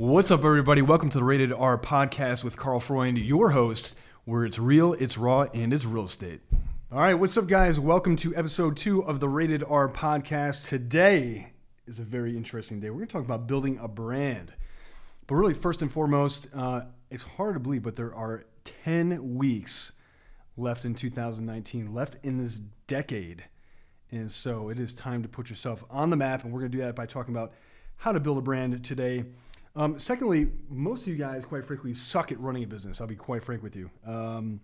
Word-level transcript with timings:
What's 0.00 0.30
up, 0.30 0.44
everybody? 0.44 0.80
Welcome 0.80 1.10
to 1.10 1.18
the 1.18 1.24
Rated 1.24 1.52
R 1.52 1.76
podcast 1.76 2.44
with 2.44 2.56
Carl 2.56 2.78
Freund, 2.78 3.18
your 3.18 3.50
host, 3.50 3.96
where 4.24 4.44
it's 4.44 4.56
real, 4.56 4.92
it's 4.92 5.18
raw, 5.18 5.46
and 5.52 5.74
it's 5.74 5.84
real 5.84 6.04
estate. 6.04 6.40
All 6.92 7.00
right, 7.00 7.14
what's 7.14 7.36
up, 7.36 7.48
guys? 7.48 7.80
Welcome 7.80 8.14
to 8.18 8.32
episode 8.36 8.76
two 8.76 9.02
of 9.02 9.18
the 9.18 9.28
Rated 9.28 9.64
R 9.64 9.88
podcast. 9.88 10.68
Today 10.68 11.50
is 11.88 11.98
a 11.98 12.04
very 12.04 12.36
interesting 12.36 12.78
day. 12.78 12.90
We're 12.90 12.98
going 12.98 13.08
to 13.08 13.12
talk 13.12 13.24
about 13.24 13.48
building 13.48 13.76
a 13.82 13.88
brand. 13.88 14.52
But 15.26 15.34
really, 15.34 15.52
first 15.52 15.82
and 15.82 15.90
foremost, 15.90 16.46
uh, 16.54 16.82
it's 17.10 17.24
hard 17.24 17.54
to 17.54 17.60
believe, 17.60 17.82
but 17.82 17.96
there 17.96 18.14
are 18.14 18.44
10 18.84 19.34
weeks 19.34 19.90
left 20.56 20.84
in 20.84 20.94
2019, 20.94 21.92
left 21.92 22.18
in 22.22 22.38
this 22.38 22.60
decade. 22.86 23.46
And 24.12 24.30
so 24.30 24.68
it 24.68 24.78
is 24.78 24.94
time 24.94 25.24
to 25.24 25.28
put 25.28 25.50
yourself 25.50 25.82
on 25.90 26.10
the 26.10 26.16
map. 26.16 26.44
And 26.44 26.52
we're 26.52 26.60
going 26.60 26.70
to 26.70 26.78
do 26.78 26.84
that 26.84 26.94
by 26.94 27.06
talking 27.06 27.34
about 27.34 27.52
how 27.96 28.12
to 28.12 28.20
build 28.20 28.38
a 28.38 28.42
brand 28.42 28.84
today. 28.84 29.24
Um, 29.78 29.96
secondly, 29.96 30.48
most 30.68 31.02
of 31.02 31.12
you 31.12 31.16
guys, 31.16 31.44
quite 31.44 31.64
frankly, 31.64 31.94
suck 31.94 32.32
at 32.32 32.40
running 32.40 32.64
a 32.64 32.66
business. 32.66 33.00
I'll 33.00 33.06
be 33.06 33.14
quite 33.14 33.44
frank 33.44 33.62
with 33.62 33.76
you. 33.76 33.88
Um, 34.04 34.60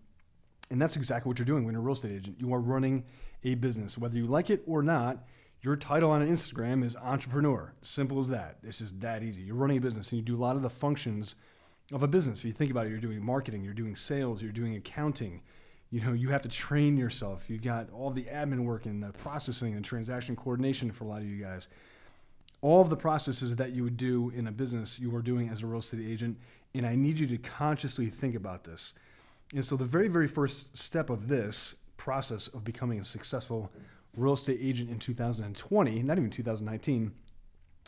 and 0.70 0.82
that's 0.82 0.96
exactly 0.96 1.30
what 1.30 1.38
you're 1.38 1.46
doing 1.46 1.64
when 1.64 1.72
you're 1.72 1.82
a 1.82 1.84
real 1.84 1.92
estate 1.92 2.10
agent. 2.10 2.40
You 2.40 2.52
are 2.52 2.60
running 2.60 3.04
a 3.44 3.54
business. 3.54 3.96
Whether 3.96 4.16
you 4.16 4.26
like 4.26 4.50
it 4.50 4.64
or 4.66 4.82
not, 4.82 5.24
your 5.60 5.76
title 5.76 6.10
on 6.10 6.26
Instagram 6.26 6.84
is 6.84 6.96
entrepreneur. 6.96 7.74
Simple 7.80 8.18
as 8.18 8.28
that. 8.30 8.58
It's 8.64 8.78
just 8.78 9.00
that 9.02 9.22
easy. 9.22 9.42
You're 9.42 9.54
running 9.54 9.78
a 9.78 9.80
business 9.80 10.10
and 10.10 10.18
you 10.18 10.24
do 10.24 10.34
a 10.34 10.42
lot 10.42 10.56
of 10.56 10.62
the 10.62 10.70
functions 10.70 11.36
of 11.92 12.02
a 12.02 12.08
business. 12.08 12.40
If 12.40 12.46
you 12.46 12.52
think 12.52 12.72
about 12.72 12.86
it, 12.86 12.90
you're 12.90 12.98
doing 12.98 13.24
marketing, 13.24 13.62
you're 13.62 13.72
doing 13.72 13.94
sales, 13.94 14.42
you're 14.42 14.50
doing 14.50 14.74
accounting. 14.74 15.42
You 15.90 16.00
know, 16.00 16.12
you 16.12 16.30
have 16.30 16.42
to 16.42 16.48
train 16.48 16.96
yourself. 16.96 17.48
You've 17.48 17.62
got 17.62 17.88
all 17.92 18.10
the 18.10 18.24
admin 18.24 18.64
work 18.64 18.86
and 18.86 19.00
the 19.00 19.12
processing 19.12 19.76
and 19.76 19.84
transaction 19.84 20.34
coordination 20.34 20.90
for 20.90 21.04
a 21.04 21.06
lot 21.06 21.22
of 21.22 21.28
you 21.28 21.40
guys 21.40 21.68
all 22.64 22.80
of 22.80 22.88
the 22.88 22.96
processes 22.96 23.56
that 23.56 23.72
you 23.72 23.84
would 23.84 23.98
do 23.98 24.32
in 24.34 24.46
a 24.46 24.50
business 24.50 24.98
you 24.98 25.14
are 25.14 25.20
doing 25.20 25.50
as 25.50 25.62
a 25.62 25.66
real 25.66 25.80
estate 25.80 26.00
agent. 26.00 26.38
And 26.72 26.86
I 26.86 26.94
need 26.94 27.18
you 27.18 27.26
to 27.26 27.36
consciously 27.36 28.06
think 28.06 28.34
about 28.34 28.64
this. 28.64 28.94
And 29.54 29.62
so, 29.62 29.76
the 29.76 29.84
very, 29.84 30.08
very 30.08 30.26
first 30.26 30.74
step 30.74 31.10
of 31.10 31.28
this 31.28 31.74
process 31.98 32.48
of 32.48 32.64
becoming 32.64 32.98
a 32.98 33.04
successful 33.04 33.70
real 34.16 34.32
estate 34.32 34.58
agent 34.62 34.88
in 34.88 34.98
2020, 34.98 36.02
not 36.02 36.16
even 36.16 36.30
2019, 36.30 37.12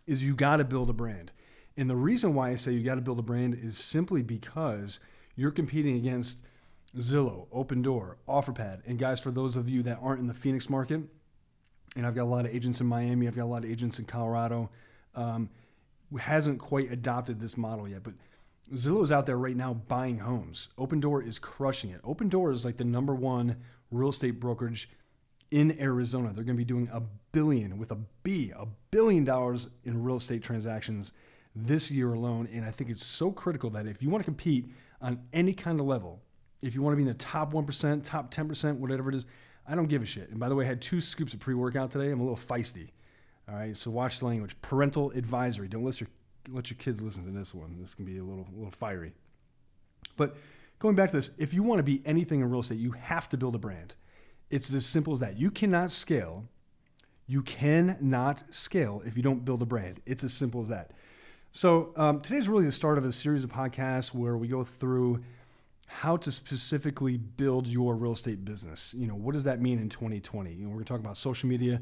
is 0.06 0.22
you 0.22 0.34
got 0.34 0.58
to 0.58 0.64
build 0.64 0.90
a 0.90 0.92
brand. 0.92 1.32
And 1.78 1.88
the 1.88 1.96
reason 1.96 2.34
why 2.34 2.50
I 2.50 2.56
say 2.56 2.72
you 2.72 2.84
got 2.84 2.96
to 2.96 3.00
build 3.00 3.18
a 3.18 3.22
brand 3.22 3.54
is 3.54 3.78
simply 3.78 4.22
because 4.22 5.00
you're 5.36 5.52
competing 5.52 5.96
against 5.96 6.42
Zillow, 6.98 7.48
Opendoor, 7.48 8.16
OfferPad, 8.28 8.82
and 8.86 8.98
guys, 8.98 9.20
for 9.20 9.30
those 9.30 9.56
of 9.56 9.70
you 9.70 9.82
that 9.84 10.00
aren't 10.02 10.20
in 10.20 10.26
the 10.26 10.34
Phoenix 10.34 10.68
market, 10.68 11.00
and 11.96 12.06
I've 12.06 12.14
got 12.14 12.22
a 12.22 12.24
lot 12.24 12.44
of 12.44 12.54
agents 12.54 12.80
in 12.80 12.86
Miami. 12.86 13.26
I've 13.26 13.34
got 13.34 13.44
a 13.44 13.46
lot 13.46 13.64
of 13.64 13.70
agents 13.70 13.98
in 13.98 14.04
Colorado. 14.04 14.70
Um, 15.14 15.50
hasn't 16.18 16.60
quite 16.60 16.92
adopted 16.92 17.40
this 17.40 17.56
model 17.56 17.88
yet, 17.88 18.02
but 18.02 18.14
Zillow's 18.74 19.10
out 19.10 19.26
there 19.26 19.38
right 19.38 19.56
now 19.56 19.74
buying 19.74 20.18
homes. 20.18 20.68
Opendoor 20.78 21.26
is 21.26 21.38
crushing 21.38 21.90
it. 21.90 22.02
Opendoor 22.02 22.52
is 22.52 22.64
like 22.64 22.76
the 22.76 22.84
number 22.84 23.14
one 23.14 23.56
real 23.90 24.10
estate 24.10 24.38
brokerage 24.40 24.88
in 25.50 25.80
Arizona. 25.80 26.32
They're 26.32 26.44
going 26.44 26.56
to 26.56 26.60
be 26.60 26.64
doing 26.64 26.88
a 26.92 27.00
billion 27.32 27.78
with 27.78 27.92
a 27.92 27.98
B, 28.22 28.52
a 28.56 28.66
billion 28.90 29.24
dollars 29.24 29.68
in 29.84 30.02
real 30.02 30.16
estate 30.16 30.42
transactions 30.42 31.12
this 31.54 31.90
year 31.90 32.12
alone. 32.12 32.48
And 32.52 32.64
I 32.64 32.70
think 32.70 32.90
it's 32.90 33.04
so 33.04 33.30
critical 33.30 33.70
that 33.70 33.86
if 33.86 34.02
you 34.02 34.10
want 34.10 34.22
to 34.22 34.26
compete 34.26 34.66
on 35.00 35.20
any 35.32 35.52
kind 35.52 35.80
of 35.80 35.86
level, 35.86 36.20
if 36.62 36.74
you 36.74 36.82
want 36.82 36.92
to 36.92 36.96
be 36.96 37.02
in 37.02 37.08
the 37.08 37.14
top 37.14 37.52
1%, 37.52 38.02
top 38.04 38.34
10%, 38.34 38.78
whatever 38.78 39.08
it 39.10 39.14
is, 39.14 39.26
I 39.68 39.74
don't 39.74 39.86
give 39.86 40.02
a 40.02 40.06
shit. 40.06 40.30
And 40.30 40.38
by 40.38 40.48
the 40.48 40.54
way, 40.54 40.64
I 40.64 40.68
had 40.68 40.80
two 40.80 41.00
scoops 41.00 41.34
of 41.34 41.40
pre 41.40 41.54
workout 41.54 41.90
today. 41.90 42.10
I'm 42.10 42.20
a 42.20 42.22
little 42.22 42.36
feisty. 42.36 42.90
All 43.48 43.54
right, 43.54 43.76
so 43.76 43.90
watch 43.90 44.18
the 44.18 44.26
language. 44.26 44.60
Parental 44.60 45.10
advisory. 45.12 45.68
Don't 45.68 45.84
let 45.84 46.00
your 46.00 46.08
let 46.48 46.70
your 46.70 46.78
kids 46.78 47.02
listen 47.02 47.24
to 47.24 47.30
this 47.30 47.54
one. 47.54 47.76
This 47.80 47.94
can 47.94 48.04
be 48.04 48.18
a 48.18 48.24
little 48.24 48.46
a 48.52 48.56
little 48.56 48.70
fiery. 48.70 49.12
But 50.16 50.36
going 50.78 50.94
back 50.94 51.10
to 51.10 51.16
this, 51.16 51.30
if 51.38 51.52
you 51.52 51.62
want 51.62 51.78
to 51.78 51.84
be 51.84 52.02
anything 52.04 52.40
in 52.40 52.50
real 52.50 52.60
estate, 52.60 52.78
you 52.78 52.92
have 52.92 53.28
to 53.30 53.36
build 53.36 53.54
a 53.54 53.58
brand. 53.58 53.94
It's 54.50 54.72
as 54.72 54.86
simple 54.86 55.12
as 55.12 55.20
that. 55.20 55.38
You 55.38 55.50
cannot 55.50 55.90
scale. 55.90 56.44
You 57.26 57.42
cannot 57.42 58.54
scale 58.54 59.02
if 59.04 59.16
you 59.16 59.22
don't 59.22 59.44
build 59.44 59.62
a 59.62 59.66
brand. 59.66 60.00
It's 60.06 60.22
as 60.22 60.32
simple 60.32 60.60
as 60.60 60.68
that. 60.68 60.92
So 61.50 61.92
um, 61.96 62.20
today's 62.20 62.48
really 62.48 62.64
the 62.66 62.72
start 62.72 62.98
of 62.98 63.04
a 63.04 63.10
series 63.10 63.42
of 63.42 63.50
podcasts 63.50 64.14
where 64.14 64.36
we 64.36 64.46
go 64.46 64.62
through 64.62 65.24
how 65.86 66.16
to 66.16 66.32
specifically 66.32 67.16
build 67.16 67.66
your 67.66 67.96
real 67.96 68.12
estate 68.12 68.44
business. 68.44 68.94
You 68.94 69.06
know, 69.06 69.14
what 69.14 69.32
does 69.32 69.44
that 69.44 69.60
mean 69.60 69.78
in 69.78 69.88
2020? 69.88 70.52
You 70.52 70.64
know, 70.64 70.68
we're 70.68 70.74
going 70.74 70.84
to 70.84 70.92
talk 70.92 71.00
about 71.00 71.16
social 71.16 71.48
media 71.48 71.80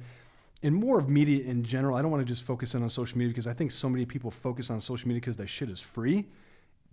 and 0.62 0.74
more 0.74 0.98
of 0.98 1.08
media 1.08 1.44
in 1.44 1.64
general. 1.64 1.96
I 1.96 2.02
don't 2.02 2.10
want 2.10 2.20
to 2.20 2.30
just 2.30 2.44
focus 2.44 2.74
in 2.74 2.82
on 2.82 2.88
social 2.88 3.18
media 3.18 3.30
because 3.30 3.46
I 3.46 3.52
think 3.52 3.70
so 3.70 3.88
many 3.88 4.06
people 4.06 4.30
focus 4.30 4.70
on 4.70 4.80
social 4.80 5.08
media 5.08 5.20
because 5.20 5.36
that 5.38 5.48
shit 5.48 5.68
is 5.68 5.80
free. 5.80 6.26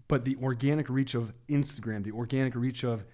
But 0.08 0.26
the 0.26 0.38
organic 0.42 0.90
reach 0.90 1.16
of 1.16 1.34
Instagram, 1.48 2.04
the 2.04 2.12
organic 2.12 2.56
reach 2.56 2.84
of 2.84 3.06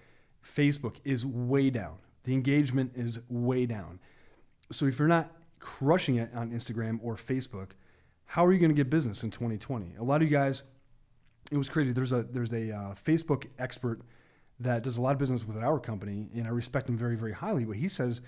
Facebook 0.44 0.96
is 1.04 1.24
way 1.24 1.70
down. 1.70 1.98
The 2.24 2.34
engagement 2.34 2.92
is 2.96 3.20
way 3.28 3.66
down. 3.66 4.00
So 4.72 4.86
if 4.86 4.98
you're 4.98 5.08
not 5.08 5.32
crushing 5.60 6.16
it 6.16 6.30
on 6.34 6.50
Instagram 6.50 6.98
or 7.02 7.14
Facebook, 7.14 7.70
how 8.24 8.44
are 8.44 8.52
you 8.52 8.58
going 8.58 8.70
to 8.70 8.74
get 8.74 8.90
business 8.90 9.22
in 9.22 9.30
2020? 9.30 9.94
A 9.98 10.02
lot 10.02 10.22
of 10.22 10.28
you 10.28 10.36
guys 10.36 10.62
it 11.50 11.56
was 11.56 11.68
crazy. 11.68 11.92
There's 11.92 12.12
a 12.12 12.22
there's 12.22 12.52
a 12.52 12.72
uh, 12.72 12.94
Facebook 12.94 13.46
expert 13.58 14.00
that 14.60 14.82
does 14.82 14.96
a 14.96 15.02
lot 15.02 15.12
of 15.12 15.18
business 15.18 15.46
with 15.46 15.56
our 15.56 15.78
company, 15.78 16.28
and 16.34 16.46
I 16.46 16.50
respect 16.50 16.88
him 16.88 16.96
very 16.96 17.16
very 17.16 17.32
highly. 17.32 17.64
But 17.64 17.76
he 17.76 17.88
says, 17.88 18.20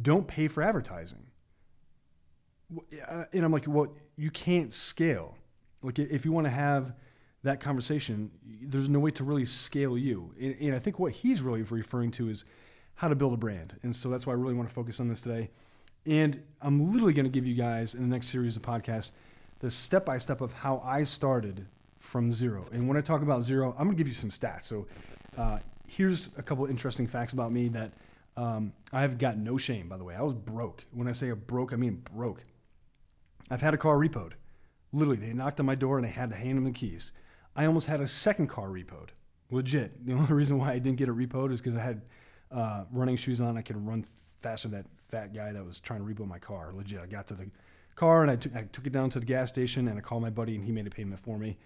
don't 0.00 0.26
pay 0.26 0.48
for 0.48 0.62
advertising. 0.62 1.26
Uh, 3.08 3.24
and 3.32 3.44
I'm 3.44 3.52
like, 3.52 3.64
well, 3.68 3.94
you 4.16 4.30
can't 4.30 4.74
scale. 4.74 5.36
Like 5.82 5.98
if 5.98 6.24
you 6.24 6.32
want 6.32 6.46
to 6.46 6.50
have 6.50 6.94
that 7.44 7.60
conversation, 7.60 8.30
there's 8.44 8.88
no 8.88 8.98
way 8.98 9.12
to 9.12 9.24
really 9.24 9.44
scale 9.44 9.96
you. 9.96 10.34
And, 10.40 10.56
and 10.60 10.74
I 10.74 10.78
think 10.78 10.98
what 10.98 11.12
he's 11.12 11.42
really 11.42 11.62
referring 11.62 12.10
to 12.12 12.28
is 12.28 12.44
how 12.96 13.08
to 13.08 13.14
build 13.14 13.32
a 13.32 13.36
brand. 13.36 13.78
And 13.82 13.94
so 13.94 14.08
that's 14.08 14.26
why 14.26 14.32
I 14.32 14.36
really 14.36 14.54
want 14.54 14.68
to 14.68 14.74
focus 14.74 15.00
on 15.00 15.08
this 15.08 15.20
today. 15.20 15.50
And 16.04 16.42
I'm 16.60 16.92
literally 16.92 17.12
going 17.12 17.24
to 17.24 17.30
give 17.30 17.46
you 17.46 17.54
guys 17.54 17.94
in 17.94 18.02
the 18.02 18.08
next 18.08 18.28
series 18.28 18.56
of 18.56 18.62
podcasts 18.62 19.12
the 19.60 19.70
step 19.70 20.04
by 20.04 20.18
step 20.18 20.40
of 20.40 20.52
how 20.52 20.82
I 20.84 21.04
started 21.04 21.66
from 22.06 22.32
zero. 22.32 22.66
And 22.72 22.88
when 22.88 22.96
I 22.96 23.00
talk 23.00 23.22
about 23.22 23.42
zero, 23.42 23.74
I'm 23.78 23.86
gonna 23.86 23.96
give 23.96 24.08
you 24.08 24.14
some 24.14 24.30
stats. 24.30 24.62
So 24.62 24.86
uh, 25.36 25.58
here's 25.86 26.30
a 26.38 26.42
couple 26.42 26.64
interesting 26.66 27.06
facts 27.06 27.32
about 27.32 27.52
me 27.52 27.68
that 27.68 27.92
um, 28.36 28.72
I 28.92 29.02
have 29.02 29.18
got 29.18 29.36
no 29.36 29.58
shame. 29.58 29.88
By 29.88 29.96
the 29.96 30.04
way, 30.04 30.14
I 30.14 30.22
was 30.22 30.34
broke. 30.34 30.84
When 30.92 31.08
I 31.08 31.12
say 31.12 31.30
broke, 31.32 31.72
I 31.72 31.76
mean 31.76 32.02
broke. 32.14 32.42
I've 33.50 33.62
had 33.62 33.74
a 33.74 33.78
car 33.78 33.96
repoed. 33.96 34.32
Literally, 34.92 35.18
they 35.18 35.32
knocked 35.32 35.60
on 35.60 35.66
my 35.66 35.74
door 35.74 35.98
and 35.98 36.06
I 36.06 36.10
had 36.10 36.30
to 36.30 36.36
hand 36.36 36.56
them 36.56 36.64
the 36.64 36.70
keys. 36.70 37.12
I 37.54 37.66
almost 37.66 37.86
had 37.86 38.00
a 38.00 38.06
second 38.06 38.48
car 38.48 38.68
repoed. 38.68 39.10
Legit. 39.50 40.04
The 40.06 40.12
only 40.12 40.32
reason 40.32 40.58
why 40.58 40.72
I 40.72 40.78
didn't 40.78 40.98
get 40.98 41.08
it 41.08 41.16
repoed 41.16 41.52
is 41.52 41.60
because 41.60 41.76
I 41.76 41.82
had 41.82 42.02
uh, 42.50 42.84
running 42.90 43.16
shoes 43.16 43.40
on. 43.40 43.56
I 43.56 43.62
could 43.62 43.84
run 43.84 44.04
faster 44.40 44.68
than 44.68 44.82
that 44.82 44.88
fat 45.08 45.34
guy 45.34 45.52
that 45.52 45.64
was 45.64 45.80
trying 45.80 46.06
to 46.06 46.14
repo 46.14 46.26
my 46.26 46.38
car. 46.38 46.72
Legit. 46.72 47.00
I 47.00 47.06
got 47.06 47.26
to 47.28 47.34
the 47.34 47.50
car 47.94 48.22
and 48.22 48.30
I 48.30 48.36
took 48.36 48.86
it 48.86 48.92
down 48.92 49.10
to 49.10 49.20
the 49.20 49.26
gas 49.26 49.48
station 49.48 49.88
and 49.88 49.98
I 49.98 50.02
called 50.02 50.22
my 50.22 50.30
buddy 50.30 50.54
and 50.54 50.64
he 50.64 50.70
made 50.70 50.86
a 50.86 50.90
payment 50.90 51.18
for 51.18 51.38
me 51.38 51.56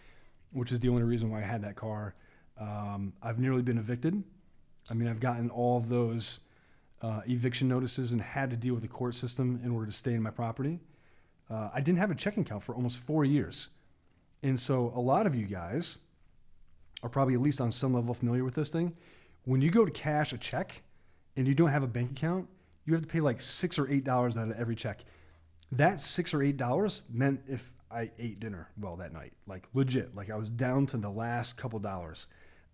which 0.53 0.73
is 0.73 0.81
the 0.81 0.89
only 0.89 1.03
reason 1.03 1.31
why 1.31 1.39
I 1.39 1.47
had 1.47 1.63
that 1.63 1.77
car. 1.77 2.15
Um, 2.59 3.13
I've 3.23 3.39
nearly 3.39 3.63
been 3.63 3.79
evicted. 3.79 4.23
I 4.91 4.95
mean, 4.95 5.09
I've 5.09 5.21
gotten 5.21 5.51
all 5.51 5.79
of 5.79 5.89
those 5.89 6.41
uh, 7.03 7.23
eviction 7.27 7.69
notices 7.69 8.13
and 8.13 8.21
had 8.21 8.51
to 8.51 8.57
deal 8.57 8.75
with 8.75 8.83
the 8.83 8.89
court 8.89 9.15
system 9.15 9.61
in 9.65 9.71
order 9.71 9.87
to 9.87 9.93
stay 9.93 10.13
in 10.13 10.23
my 10.23 10.31
property. 10.31 10.81
Uh, 11.51 11.71
I 11.75 11.81
didn't 11.81 11.99
have 11.99 12.11
a 12.11 12.15
checking 12.15 12.43
account 12.43 12.63
for 12.63 12.75
almost 12.75 12.99
four 12.99 13.25
years. 13.25 13.69
And 14.43 14.59
so 14.59 14.93
a 14.95 15.01
lot 15.01 15.27
of 15.27 15.35
you 15.35 15.47
guys 15.47 15.99
are 17.03 17.09
probably 17.09 17.35
at 17.35 17.41
least 17.41 17.61
on 17.61 17.73
some 17.73 17.95
level 17.95 18.15
familiar 18.15 18.45
with 18.45 18.55
this 18.55 18.69
thing. 18.69 18.95
When 19.45 19.61
you 19.63 19.71
go 19.71 19.85
to 19.85 19.91
cash 19.91 20.33
a 20.33 20.39
check 20.39 20.83
and 21.37 21.49
you 21.49 21.55
don't 21.55 21.69
have 21.71 21.83
a 21.83 21.89
bank 21.89 22.13
account, 22.13 22.49
you 22.85 22.93
have 22.93 23.03
to 23.03 23.09
pay 23.09 23.21
like 23.21 23.41
six 23.41 23.79
or 23.79 23.89
eight 23.91 24.05
dollars 24.05 24.37
out 24.37 24.51
of 24.51 24.59
every 24.59 24.77
check. 24.77 25.05
That 25.73 26.01
six 26.01 26.35
or 26.35 26.43
eight 26.43 26.57
dollars 26.57 27.03
meant 27.11 27.43
if 27.49 27.73
I 27.91 28.11
ate 28.19 28.39
dinner 28.39 28.69
well 28.79 28.97
that 28.97 29.13
night, 29.13 29.33
like 29.47 29.67
legit. 29.75 30.15
Like 30.15 30.31
I 30.31 30.37
was 30.37 30.51
down 30.51 30.87
to 30.87 30.97
the 30.97 31.11
last 31.11 31.57
couple 31.57 31.79
dollars. 31.79 32.27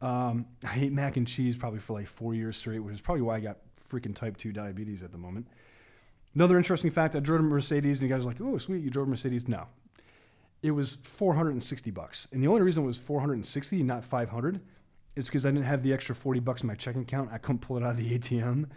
Um, 0.02 0.46
I 0.62 0.78
ate 0.78 0.92
mac 0.92 1.16
and 1.16 1.26
cheese 1.26 1.56
probably 1.56 1.80
for 1.80 1.94
like 1.94 2.06
four 2.06 2.34
years 2.34 2.56
straight, 2.56 2.80
which 2.80 2.94
is 2.94 3.00
probably 3.00 3.22
why 3.22 3.36
I 3.36 3.40
got 3.40 3.58
freaking 3.90 4.14
type 4.14 4.36
two 4.36 4.52
diabetes 4.52 5.02
at 5.02 5.12
the 5.12 5.18
moment. 5.18 5.46
Another 6.34 6.58
interesting 6.58 6.90
fact: 6.90 7.16
I 7.16 7.20
drove 7.20 7.40
a 7.40 7.42
Mercedes, 7.44 8.02
and 8.02 8.10
you 8.10 8.14
guys 8.14 8.24
are 8.24 8.28
like, 8.28 8.40
"Oh, 8.40 8.58
sweet, 8.58 8.82
you 8.82 8.90
drove 8.90 9.06
a 9.06 9.10
Mercedes." 9.10 9.48
No, 9.48 9.68
it 10.62 10.72
was 10.72 10.98
460 11.02 11.90
bucks, 11.92 12.28
and 12.30 12.42
the 12.42 12.48
only 12.48 12.60
reason 12.60 12.82
it 12.82 12.86
was 12.86 12.98
460, 12.98 13.82
not 13.82 14.04
500, 14.04 14.60
is 15.14 15.26
because 15.26 15.46
I 15.46 15.50
didn't 15.50 15.64
have 15.64 15.82
the 15.82 15.94
extra 15.94 16.14
40 16.14 16.40
bucks 16.40 16.60
in 16.60 16.66
my 16.66 16.74
checking 16.74 17.02
account. 17.02 17.30
I 17.32 17.38
couldn't 17.38 17.60
pull 17.60 17.78
it 17.78 17.82
out 17.82 17.92
of 17.92 17.96
the 17.96 18.18
ATM, 18.18 18.68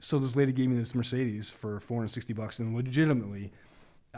so 0.00 0.18
this 0.18 0.36
lady 0.36 0.52
gave 0.52 0.68
me 0.68 0.76
this 0.76 0.94
Mercedes 0.94 1.50
for 1.50 1.80
460 1.80 2.34
bucks, 2.34 2.58
and 2.58 2.76
legitimately 2.76 3.52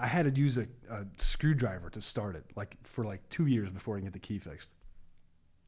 I 0.00 0.06
had 0.06 0.32
to 0.32 0.41
use 0.41 0.58
a, 0.58 0.67
a, 0.91 1.05
screwdriver 1.19 1.91
to 1.91 2.00
start 2.00 2.37
it, 2.37 2.44
like 2.56 2.76
for 2.85 3.05
like 3.05 3.29
two 3.29 3.47
years 3.47 3.70
before 3.70 3.97
I 3.97 3.99
can 3.99 4.06
get 4.06 4.12
the 4.12 4.19
key 4.19 4.38
fixed. 4.38 4.75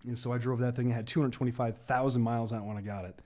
And 0.07 0.19
so 0.19 0.33
I 0.33 0.39
drove 0.39 0.61
that 0.61 0.75
thing. 0.75 0.91
It 0.91 0.95
had 0.95 1.07
225,000 1.07 2.23
miles 2.23 2.53
on 2.53 2.63
it 2.63 2.65
when 2.65 2.77
I 2.77 2.81
got 2.81 3.05
it. 3.05 3.21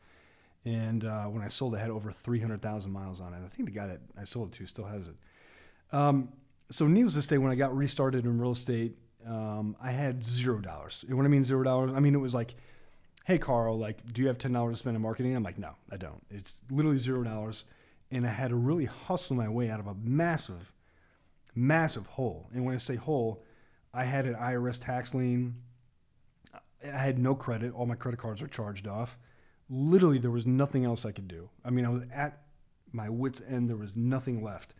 And 0.64 1.04
uh, 1.04 1.24
when 1.24 1.42
I 1.42 1.48
sold 1.48 1.74
it, 1.74 1.78
it 1.78 1.80
had 1.80 1.90
over 1.90 2.10
300,000 2.10 2.90
miles 2.90 3.20
on 3.20 3.32
it. 3.32 3.38
I 3.44 3.48
think 3.48 3.68
the 3.68 3.74
guy 3.74 3.86
that 3.86 4.00
I 4.20 4.24
sold 4.24 4.48
it 4.48 4.58
to 4.58 4.66
still 4.66 4.84
has 4.84 5.08
it. 5.08 5.14
Um, 5.92 6.30
so 6.70 6.86
needless 6.86 7.14
to 7.14 7.22
say, 7.22 7.38
when 7.38 7.52
I 7.52 7.54
got 7.54 7.76
restarted 7.76 8.24
in 8.24 8.40
real 8.40 8.50
estate, 8.52 8.98
um, 9.26 9.76
I 9.80 9.90
had 9.90 10.24
zero 10.24 10.58
dollars. 10.58 11.04
And 11.06 11.16
When 11.16 11.26
I 11.26 11.28
mean 11.28 11.44
zero 11.44 11.62
dollars, 11.62 11.92
I 11.94 12.00
mean 12.00 12.14
it 12.14 12.18
was 12.20 12.34
like, 12.34 12.54
hey 13.24 13.38
Carl, 13.38 13.78
like, 13.78 14.12
do 14.12 14.22
you 14.22 14.28
have 14.28 14.38
ten 14.38 14.52
dollars 14.52 14.74
to 14.74 14.78
spend 14.78 14.96
on 14.96 15.02
marketing? 15.02 15.34
I'm 15.34 15.42
like, 15.42 15.58
no, 15.58 15.70
I 15.90 15.96
don't. 15.96 16.24
It's 16.30 16.54
literally 16.70 16.98
zero 16.98 17.22
dollars, 17.22 17.64
and 18.10 18.26
I 18.26 18.30
had 18.30 18.50
to 18.50 18.56
really 18.56 18.84
hustle 18.84 19.36
my 19.36 19.48
way 19.48 19.70
out 19.70 19.80
of 19.80 19.86
a 19.86 19.94
massive, 19.94 20.72
massive 21.56 22.06
hole. 22.06 22.48
And 22.52 22.64
when 22.64 22.74
I 22.74 22.78
say 22.78 22.96
hole, 22.96 23.42
I 23.92 24.04
had 24.04 24.26
an 24.26 24.34
IRS 24.34 24.84
tax 24.84 25.14
lien. 25.14 25.56
I 26.84 26.98
had 26.98 27.18
no 27.18 27.34
credit. 27.34 27.72
All 27.72 27.86
my 27.86 27.94
credit 27.94 28.18
cards 28.18 28.42
are 28.42 28.46
charged 28.46 28.86
off. 28.86 29.18
Literally, 29.68 30.18
there 30.18 30.30
was 30.30 30.46
nothing 30.46 30.84
else 30.84 31.04
I 31.04 31.12
could 31.12 31.26
do. 31.26 31.48
I 31.64 31.70
mean, 31.70 31.84
I 31.84 31.88
was 31.88 32.04
at 32.12 32.42
my 32.92 33.08
wits' 33.08 33.42
end. 33.48 33.68
There 33.68 33.76
was 33.76 33.96
nothing 33.96 34.44
left. 34.44 34.74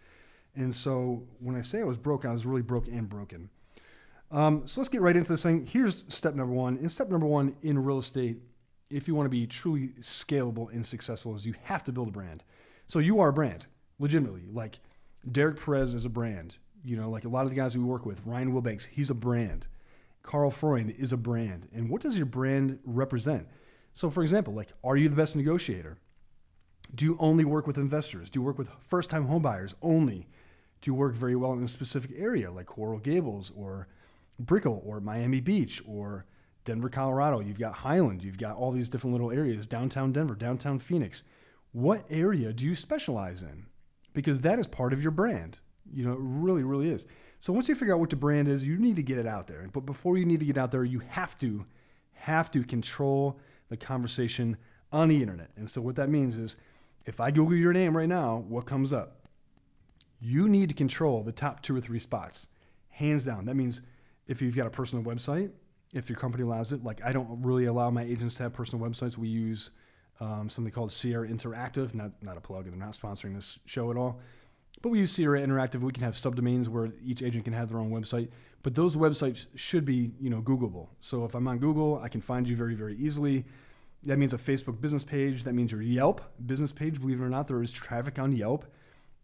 And 0.55 0.75
so 0.75 1.27
when 1.41 1.57
I 1.57 1.61
say 1.61 1.81
I 1.81 1.85
was 1.85 1.99
broke, 1.99 2.25
I 2.25 2.33
was 2.33 2.47
really 2.47 2.63
broke 2.63 2.87
and 2.87 3.09
broken. 3.09 3.51
Um, 4.31 4.67
so 4.67 4.81
let's 4.81 4.89
get 4.89 5.01
right 5.01 5.17
into 5.17 5.33
this 5.33 5.43
thing. 5.43 5.67
Here's 5.67 6.05
step 6.09 6.35
number 6.35 6.53
one. 6.53 6.77
And 6.77 6.91
step 6.91 7.09
number 7.09 7.27
one 7.27 7.57
in 7.63 7.83
real 7.83 7.99
estate, 7.99 8.39
if 8.91 9.09
you 9.09 9.15
want 9.15 9.27
to 9.27 9.31
be 9.31 9.47
truly 9.47 9.89
scalable 10.01 10.73
and 10.73 10.87
successful, 10.87 11.35
is 11.35 11.47
you 11.47 11.55
have 11.65 11.85
to 11.85 11.93
build 11.93 12.09
a 12.09 12.13
brand. 12.13 12.45
So 12.87 12.99
you 12.99 13.21
are 13.21 13.29
a 13.29 13.33
brand, 13.33 13.67
legitimately. 13.99 14.45
Like 14.53 14.81
Derek 15.31 15.63
Perez 15.63 15.95
is 15.95 16.05
a 16.05 16.11
brand. 16.11 16.59
You 16.87 16.97
know, 16.97 17.11
like 17.11 17.25
a 17.25 17.29
lot 17.29 17.43
of 17.43 17.51
the 17.51 17.57
guys 17.57 17.77
we 17.77 17.83
work 17.83 18.07
with, 18.07 18.25
Ryan 18.25 18.53
Wilbanks, 18.53 18.87
he's 18.87 19.11
a 19.11 19.15
brand. 19.15 19.67
Carl 20.23 20.53
Freund 20.53 20.95
is 20.97 21.13
a 21.13 21.17
brand. 21.17 21.67
And 21.75 21.91
what 21.91 22.01
does 22.01 22.17
your 22.17 22.27
brand 22.27 22.79
represent? 22.85 23.49
So, 23.93 24.09
for 24.09 24.23
example, 24.23 24.55
like, 24.55 24.69
are 24.85 24.97
you 24.97 25.09
the 25.09 25.17
best 25.17 25.35
negotiator? 25.35 25.99
Do 26.95 27.05
you 27.05 27.17
only 27.19 27.45
work 27.45 27.67
with 27.67 27.77
investors? 27.77 28.31
Do 28.31 28.39
you 28.39 28.45
work 28.45 28.57
with 28.57 28.71
first 28.87 29.11
time 29.11 29.27
homebuyers 29.27 29.75
only? 29.83 30.29
Do 30.81 30.91
you 30.91 30.95
work 30.95 31.15
very 31.15 31.35
well 31.35 31.55
in 31.55 31.65
a 31.65 31.69
specific 31.69 32.13
area 32.17 32.53
like 32.53 32.67
Coral 32.67 33.01
Gables 33.01 33.51
or 33.57 33.89
Brickell 34.39 34.81
or 34.85 35.01
Miami 35.01 35.41
Beach 35.41 35.83
or 35.89 36.25
Denver, 36.65 36.89
Colorado? 36.89 37.41
You've 37.41 37.59
got 37.59 37.75
Highland, 37.75 38.23
you've 38.23 38.39
got 38.39 38.55
all 38.55 38.71
these 38.71 38.89
different 38.89 39.13
little 39.13 39.33
areas, 39.33 39.67
downtown 39.67 40.13
Denver, 40.13 40.37
downtown 40.37 40.79
Phoenix. 40.79 41.25
What 41.73 42.05
area 42.09 42.53
do 42.53 42.65
you 42.65 42.77
specialize 42.77 43.43
in? 43.43 43.67
Because 44.13 44.43
that 44.43 44.61
is 44.61 44.69
part 44.69 44.93
of 44.93 45.03
your 45.03 45.11
brand. 45.11 45.59
You 45.93 46.05
know, 46.05 46.13
it 46.13 46.19
really, 46.21 46.63
really 46.63 46.91
is. 46.91 47.07
So 47.39 47.53
once 47.53 47.69
you 47.69 47.75
figure 47.75 47.95
out 47.95 48.01
what 48.01 48.13
your 48.13 48.19
brand 48.19 48.49
is, 48.49 48.65
you 48.65 48.77
need 48.79 48.97
to 48.97 49.03
get 49.03 49.19
it 49.19 49.27
out 49.27 49.47
there. 49.47 49.69
But 49.73 49.81
before 49.81 50.17
you 50.17 50.25
need 50.25 50.41
to 50.41 50.47
get 50.47 50.59
out 50.59 50.71
there, 50.71 50.85
you 50.85 51.01
have 51.01 51.37
to 51.39 51.65
have 52.13 52.51
to 52.53 52.65
control 52.65 53.39
the 53.69 53.77
conversation 53.77 54.57
on 54.93 55.09
the 55.09 55.21
internet. 55.21 55.51
And 55.57 55.69
so 55.69 55.81
what 55.81 55.97
that 55.97 56.09
means 56.09 56.37
is 56.37 56.57
if 57.05 57.21
I 57.21 57.31
Google 57.31 57.57
your 57.57 57.73
name 57.73 57.97
right 57.97 58.09
now, 58.09 58.45
what 58.49 58.67
comes 58.67 58.93
up? 58.93 59.29
You 60.19 60.49
need 60.49 60.71
to 60.71 60.75
control 60.75 61.23
the 61.23 61.33
top 61.33 61.63
two 61.63 61.77
or 61.77 61.81
three 61.81 61.99
spots, 61.99 62.49
hands 62.89 63.25
down. 63.25 63.45
That 63.45 63.55
means 63.55 63.83
if 64.27 64.41
you've 64.41 64.57
got 64.57 64.67
a 64.67 64.71
personal 64.71 65.05
website, 65.05 65.51
if 65.93 66.09
your 66.09 66.19
company 66.19 66.43
allows 66.43 66.73
it, 66.73 66.83
like 66.83 67.05
I 67.05 67.13
don't 67.13 67.43
really 67.43 67.67
allow 67.67 67.91
my 67.91 68.03
agents 68.03 68.35
to 68.37 68.45
have 68.45 68.53
personal 68.53 68.85
websites. 68.87 69.17
We 69.17 69.29
use 69.29 69.71
um, 70.21 70.49
something 70.49 70.73
called 70.73 70.91
Sierra 70.91 71.29
Interactive, 71.29 71.95
not, 71.95 72.11
not 72.23 72.37
a 72.37 72.41
plug, 72.41 72.65
they're 72.65 72.77
not 72.77 72.93
sponsoring 72.93 73.35
this 73.35 73.59
show 73.67 73.91
at 73.91 73.97
all. 73.97 74.21
But 74.83 74.91
we 74.91 74.99
use 74.99 75.13
Sierra 75.13 75.41
Interactive. 75.41 75.81
We 75.81 75.93
can 75.93 76.03
have 76.05 76.15
subdomains 76.15 76.69
where 76.69 76.93
each 77.05 77.23
agent 77.23 77.45
can 77.45 77.55
have 77.55 77.69
their 77.71 77.79
own 77.79 77.91
website. 77.91 78.29
But 78.63 78.75
those 78.75 78.97
websites 78.97 79.47
should 79.55 79.85
be, 79.85 80.13
you 80.21 80.29
know, 80.29 80.43
Googleable. 80.43 80.89
So 81.01 81.25
if 81.25 81.35
I'm 81.35 81.49
on 81.49 81.59
Google, 81.59 82.01
I 82.03 82.09
can 82.09 82.21
find 82.21 82.49
you 82.49 82.57
very, 82.57 82.75
very 82.75 82.97
easily. 82.97 83.45
That 84.03 84.19
means 84.19 84.35
a 84.35 84.39
Facebook 84.39 84.81
business 84.81 85.05
page. 85.05 85.45
That 85.45 85.55
means 85.55 85.73
your 85.73 85.83
Yelp 85.83 86.21
business 86.47 86.73
page. 86.73 87.01
Believe 87.01 87.21
it 87.21 87.25
or 87.25 87.29
not, 87.29 87.47
there 87.47 87.63
is 87.63 87.73
traffic 87.73 88.19
on 88.19 88.33
Yelp. 88.33 88.65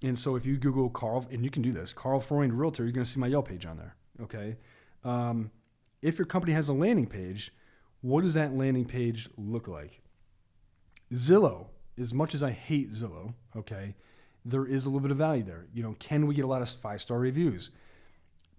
And 0.02 0.18
so 0.18 0.36
if 0.36 0.44
you 0.46 0.56
Google 0.56 0.90
Carl, 0.90 1.26
and 1.30 1.44
you 1.44 1.50
can 1.50 1.62
do 1.62 1.72
this, 1.72 1.92
Carl 1.92 2.20
Freund 2.20 2.54
Realtor, 2.54 2.84
you're 2.84 2.92
going 2.92 3.04
to 3.04 3.10
see 3.10 3.20
my 3.20 3.28
Yelp 3.28 3.48
page 3.48 3.66
on 3.66 3.76
there. 3.76 3.96
Okay. 4.20 4.56
Um, 5.04 5.50
if 6.00 6.18
your 6.18 6.26
company 6.26 6.52
has 6.52 6.68
a 6.68 6.72
landing 6.72 7.06
page, 7.06 7.52
what 8.00 8.22
does 8.22 8.34
that 8.34 8.54
landing 8.54 8.84
page 8.84 9.28
look 9.36 9.68
like? 9.68 10.02
Zillow, 11.12 11.66
as 11.98 12.12
much 12.12 12.34
as 12.34 12.42
I 12.42 12.50
hate 12.50 12.90
Zillow, 12.90 13.34
okay, 13.56 13.94
there 14.44 14.66
is 14.66 14.86
a 14.86 14.88
little 14.88 15.00
bit 15.00 15.10
of 15.10 15.16
value 15.16 15.42
there. 15.42 15.66
You 15.72 15.82
know, 15.82 15.94
can 15.98 16.26
we 16.26 16.34
get 16.34 16.44
a 16.44 16.48
lot 16.48 16.62
of 16.62 16.68
five 16.68 17.00
star 17.00 17.18
reviews? 17.18 17.70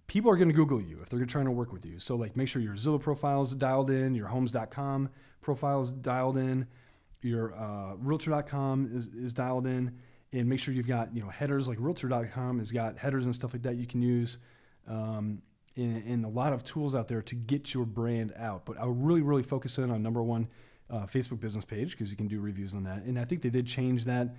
People 0.08 0.30
are 0.32 0.36
going 0.36 0.50
to 0.50 0.54
Google 0.54 0.82
you 0.82 1.00
if 1.02 1.10
they're 1.10 1.26
trying 1.26 1.46
to 1.46 1.52
work 1.52 1.72
with 1.72 1.86
you. 1.86 2.00
So, 2.00 2.16
like, 2.16 2.36
make 2.36 2.48
sure 2.48 2.62
your 2.62 2.76
Zillow 2.76 3.02
profile 3.02 3.42
is 3.42 3.56
dialed 3.56 3.90
in, 3.90 4.16
your 4.16 4.28
homes.com 4.28 5.10
profile 5.44 5.82
is 5.82 5.92
dialed 5.92 6.38
in, 6.38 6.66
your 7.22 7.54
uh, 7.54 7.96
realtor.com 7.98 8.90
is, 8.94 9.08
is 9.08 9.34
dialed 9.34 9.68
in, 9.68 9.94
and 10.32 10.50
make 10.50 10.60
sure 10.60 10.74
you've 10.74 10.88
got, 10.88 11.16
you 11.16 11.22
know, 11.22 11.30
headers 11.30 11.68
like 11.68 11.78
realtor.com 11.80 12.58
has 12.58 12.72
got 12.72 12.98
headers 12.98 13.26
and 13.26 13.36
stuff 13.36 13.54
like 13.54 13.62
that 13.62 13.76
you 13.76 13.86
can 13.86 14.02
use. 14.02 14.40
Um, 14.88 15.42
and, 15.76 16.04
and, 16.06 16.26
a 16.26 16.28
lot 16.28 16.54
of 16.54 16.64
tools 16.64 16.94
out 16.94 17.08
there 17.08 17.22
to 17.24 17.36
get 17.36 17.74
your 17.74 17.86
brand 17.86 18.34
out. 18.38 18.66
But 18.66 18.78
I'll 18.78 18.90
really, 18.90 19.22
really 19.22 19.42
focus 19.42 19.78
in 19.78 19.90
on 19.90 20.04
number 20.04 20.22
one, 20.22 20.48
uh, 20.90 21.06
Facebook 21.06 21.40
business 21.40 21.66
page 21.66 21.92
because 21.92 22.12
you 22.12 22.18
can 22.18 22.28
do 22.28 22.40
reviews 22.40 22.76
on 22.76 22.84
that. 22.84 23.04
And 23.04 23.18
I 23.18 23.26
think 23.26 23.42
they 23.42 23.50
did 23.50 23.66
change 23.66 24.06
that 24.06 24.36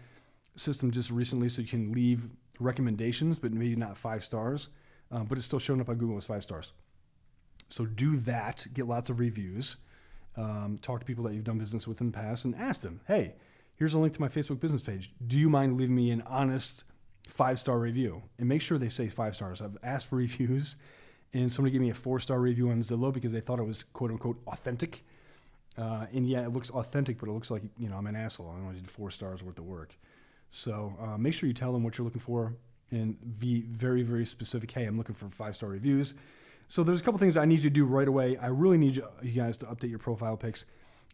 system 0.57 0.91
just 0.91 1.11
recently, 1.11 1.49
so 1.49 1.63
you 1.63 1.69
can 1.69 1.93
leave 1.93 2.29
recommendations, 2.61 3.39
but 3.39 3.53
maybe 3.53 3.77
not 3.77 3.97
five 3.97 4.25
stars. 4.25 4.69
Um, 5.11 5.27
but 5.27 5.39
it's 5.39 5.47
still 5.47 5.59
showing 5.59 5.81
up 5.81 5.89
on 5.89 5.97
Google 5.97 6.17
as 6.17 6.27
five 6.27 6.43
stars. 6.43 6.73
So 7.69 7.87
do 7.87 8.17
that. 8.21 8.67
Get 8.73 8.87
lots 8.87 9.11
of 9.11 9.21
reviews. 9.21 9.77
Um, 10.37 10.79
talk 10.83 11.01
to 11.01 11.07
people 11.07 11.25
that 11.25 11.35
you've 11.35 11.45
done 11.45 11.59
business 11.59 11.87
with 11.87 12.01
in 12.01 12.09
the 12.09 12.13
past, 12.13 12.45
and 12.45 12.55
ask 12.57 12.81
them, 12.81 13.01
"Hey, 13.07 13.35
here's 13.77 13.95
a 13.95 13.99
link 13.99 14.13
to 14.15 14.21
my 14.21 14.29
Facebook 14.29 14.61
business 14.61 14.83
page. 14.83 15.13
Do 15.25 15.39
you 15.39 15.49
mind 15.49 15.77
leaving 15.77 15.95
me 15.95 16.11
an 16.11 16.23
honest 16.23 16.85
five 17.29 17.59
star 17.59 17.79
review?" 17.79 18.23
And 18.39 18.49
make 18.49 18.61
sure 18.61 18.79
they 18.79 18.89
say 18.89 19.09
five 19.09 19.37
stars. 19.37 19.63
I've 19.63 19.79
asked 19.83 20.09
for 20.09 20.17
reviews, 20.27 20.77
and 21.33 21.53
somebody 21.53 21.73
gave 21.73 21.81
me 21.81 21.91
a 21.91 21.95
four 21.95 22.19
star 22.19 22.41
review 22.41 22.71
on 22.71 22.81
Zillow 22.81 23.13
because 23.13 23.33
they 23.33 23.41
thought 23.41 23.59
it 23.59 23.67
was 23.67 23.83
quote 23.83 24.11
unquote 24.11 24.39
authentic. 24.47 25.05
Uh, 25.77 26.07
and 26.13 26.29
yeah, 26.29 26.45
it 26.45 26.53
looks 26.53 26.71
authentic, 26.71 27.19
but 27.19 27.29
it 27.29 27.33
looks 27.33 27.51
like 27.51 27.63
you 27.79 27.89
know 27.89 27.97
I'm 27.97 28.07
an 28.07 28.17
asshole. 28.17 28.53
I 28.57 28.61
only 28.61 28.77
did 28.77 28.91
four 28.91 29.11
stars 29.11 29.43
worth 29.43 29.59
of 29.59 29.67
work. 29.67 29.97
So 30.55 30.95
uh, 31.01 31.19
make 31.19 31.35
sure 31.35 31.49
you 31.49 31.53
tell 31.53 31.73
them 31.73 31.83
what 31.83 31.99
you're 31.99 32.05
looking 32.05 32.21
for 32.21 32.55
and 32.93 33.17
be 33.41 33.63
very, 33.63 34.03
very 34.05 34.25
specific. 34.25 34.71
Hey, 34.71 34.85
I'm 34.85 34.95
looking 34.95 35.17
for 35.17 35.29
five 35.29 35.57
star 35.57 35.69
reviews. 35.69 36.15
So 36.69 36.85
there's 36.85 37.01
a 37.01 37.03
couple 37.03 37.19
things 37.19 37.37
I 37.37 37.45
need 37.45 37.57
you 37.57 37.71
to 37.71 37.71
do 37.71 37.85
right 37.85 38.07
away. 38.07 38.37
I 38.37 38.47
really 38.47 38.79
need 38.79 38.95
you, 38.95 39.33
guys 39.35 39.57
to 39.59 39.67
update 39.67 39.91
your 39.91 39.99
profile 39.99 40.37
pics. 40.37 40.65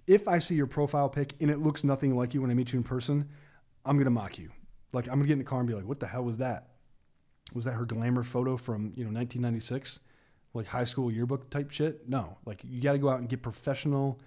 If 0.07 0.29
I 0.29 0.41
see 0.41 0.57
your 0.57 0.67
profile 0.67 1.09
pic 1.09 1.37
and 1.41 1.51
it 1.51 1.59
looks 1.59 1.85
nothing 1.85 2.15
like 2.15 2.35
you 2.35 2.43
when 2.43 2.51
I 2.51 2.55
meet 2.55 2.75
you 2.75 2.79
in 2.79 2.83
person, 2.83 3.31
I'm 3.87 3.97
gonna 3.97 4.11
mock 4.11 4.39
you. 4.39 4.51
Like 4.93 5.09
I'm 5.09 5.15
gonna 5.15 5.27
get 5.27 5.33
in 5.33 5.39
the 5.39 5.45
car 5.45 5.61
and 5.61 5.67
be 5.67 5.75
like, 5.75 5.87
"What 5.87 6.01
the 6.01 6.07
hell 6.07 6.23
was 6.23 6.37
that? 6.37 6.69
Was 7.55 7.65
that 7.65 7.73
her 7.73 7.87
glamour 7.87 8.25
photo 8.25 8.59
from 8.59 8.93
you 8.95 9.05
know 9.05 9.11
1996, 9.11 10.01
like 10.53 10.67
high 10.67 10.85
school 10.85 11.11
yearbook 11.11 11.49
type 11.49 11.71
shit?" 11.71 12.07
No. 12.07 12.37
Like 12.45 12.61
you 12.63 12.83
got 12.83 12.93
to 12.93 12.99
go 12.99 13.09
out 13.09 13.21
and 13.21 13.29
get 13.29 13.41
professional 13.41 14.20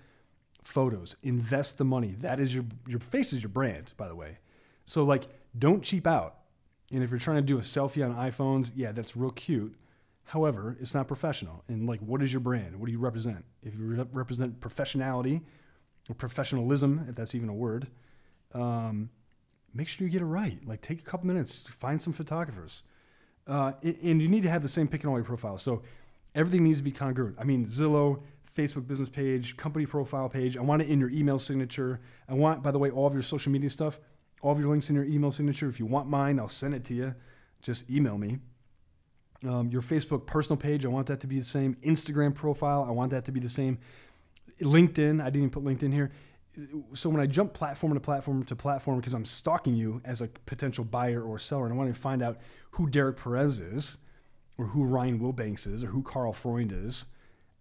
photos. 0.64 1.16
Invest 1.22 1.78
the 1.78 1.86
money. 1.86 2.16
That 2.20 2.40
is 2.40 2.56
your 2.56 2.66
your 2.88 3.00
face 3.00 3.32
is 3.32 3.44
your 3.44 3.52
brand, 3.52 3.94
by 3.96 4.08
the 4.08 4.16
way. 4.16 4.40
So 4.86 5.04
like, 5.04 5.24
don't 5.58 5.84
cheap 5.84 6.08
out. 6.08 6.38
And 6.92 7.04
if 7.04 7.10
you're 7.10 7.20
trying 7.20 7.38
to 7.38 7.42
do 7.42 7.58
a 7.58 7.62
selfie 7.62 8.06
on 8.06 8.16
iPhones, 8.16 8.72
yeah, 8.76 8.92
that's 8.92 9.16
real 9.16 9.32
cute. 9.32 9.76
However, 10.26 10.78
it's 10.80 10.94
not 10.94 11.08
professional. 11.08 11.64
And 11.68 11.88
like, 11.88 12.00
what 12.02 12.22
is 12.22 12.32
your 12.32 12.40
brand? 12.40 12.80
What 12.80 12.86
do 12.86 12.92
you 12.92 13.00
represent? 13.00 13.44
If 13.62 13.78
you 13.78 13.86
re- 13.86 14.06
represent 14.12 14.60
professionality 14.60 15.42
or 16.10 16.16
professionalism, 16.16 17.06
if 17.10 17.16
that's 17.16 17.36
even 17.36 17.50
a 17.50 17.54
word, 17.54 17.88
um, 18.54 19.10
make 19.74 19.88
sure 19.88 20.06
you 20.06 20.12
get 20.12 20.22
it 20.22 20.26
right. 20.26 20.60
Like, 20.66 20.82
take 20.82 21.00
a 21.00 21.04
couple 21.04 21.28
minutes, 21.28 21.64
to 21.64 21.72
find 21.72 22.02
some 22.02 22.14
photographers. 22.14 22.84
Uh, 23.48 23.74
and 23.84 24.22
you 24.22 24.28
need 24.28 24.44
to 24.44 24.50
have 24.50 24.62
the 24.62 24.70
same 24.70 24.88
pick 24.88 25.04
and 25.04 25.10
all 25.10 25.18
your 25.18 25.26
profiles. 25.26 25.62
So 25.62 25.82
everything 26.36 26.64
needs 26.64 26.78
to 26.78 26.84
be 26.84 26.92
congruent. 26.92 27.36
I 27.40 27.44
mean, 27.44 27.66
Zillow, 27.66 28.22
Facebook 28.56 28.88
business 28.88 29.10
page, 29.10 29.58
company 29.58 29.86
profile 29.86 30.30
page. 30.30 30.56
I 30.56 30.62
want 30.62 30.82
it 30.84 30.90
in 30.90 31.00
your 31.00 31.10
email 31.10 31.40
signature. 31.40 32.00
I 32.30 32.36
want, 32.36 32.64
by 32.64 32.72
the 32.72 32.80
way, 32.80 32.92
all 32.92 33.08
of 33.08 33.14
your 33.14 33.24
social 33.24 33.52
media 33.52 33.70
stuff 33.70 34.00
all 34.44 34.52
of 34.52 34.60
your 34.60 34.68
links 34.68 34.90
in 34.90 34.96
your 34.96 35.06
email 35.06 35.32
signature. 35.32 35.68
If 35.70 35.80
you 35.80 35.86
want 35.86 36.08
mine, 36.08 36.38
I'll 36.38 36.50
send 36.50 36.76
it 36.76 36.84
to 36.86 36.94
you. 36.94 37.16
Just 37.62 37.90
email 37.90 38.18
me. 38.18 38.40
Um, 39.48 39.70
your 39.70 39.82
Facebook 39.82 40.26
personal 40.26 40.58
page, 40.58 40.86
I 40.86 40.90
want 40.90 41.08
that 41.08 41.22
to 41.22 41.28
be 41.28 41.40
the 41.40 41.46
same. 41.46 41.76
Instagram 41.76 42.36
profile, 42.36 42.86
I 42.88 42.92
want 42.92 43.12
that 43.12 43.26
to 43.26 43.32
be 43.32 43.40
the 43.40 43.50
same. 43.50 43.80
LinkedIn, 44.62 45.22
I 45.22 45.26
didn't 45.26 45.38
even 45.38 45.50
put 45.50 45.64
LinkedIn 45.64 45.94
here. 45.94 46.12
So 46.94 47.10
when 47.10 47.20
I 47.20 47.26
jump 47.26 47.54
platform 47.54 47.94
to 47.94 48.00
platform 48.00 48.44
to 48.44 48.56
platform, 48.56 49.00
because 49.00 49.14
I'm 49.14 49.26
stalking 49.26 49.76
you 49.76 50.02
as 50.06 50.22
a 50.22 50.28
potential 50.46 50.84
buyer 50.84 51.24
or 51.24 51.40
seller, 51.40 51.66
and 51.66 51.74
I 51.74 51.78
want 51.78 51.94
to 51.94 52.00
find 52.00 52.22
out 52.22 52.38
who 52.72 52.88
Derek 52.88 53.18
Perez 53.18 53.60
is, 53.60 53.98
or 54.58 54.68
who 54.68 54.84
Ryan 54.84 55.20
Wilbanks 55.20 55.68
is, 55.68 55.84
or 55.84 55.88
who 55.88 56.04
Carl 56.04 56.32
Freund 56.32 56.72
is, 56.72 57.06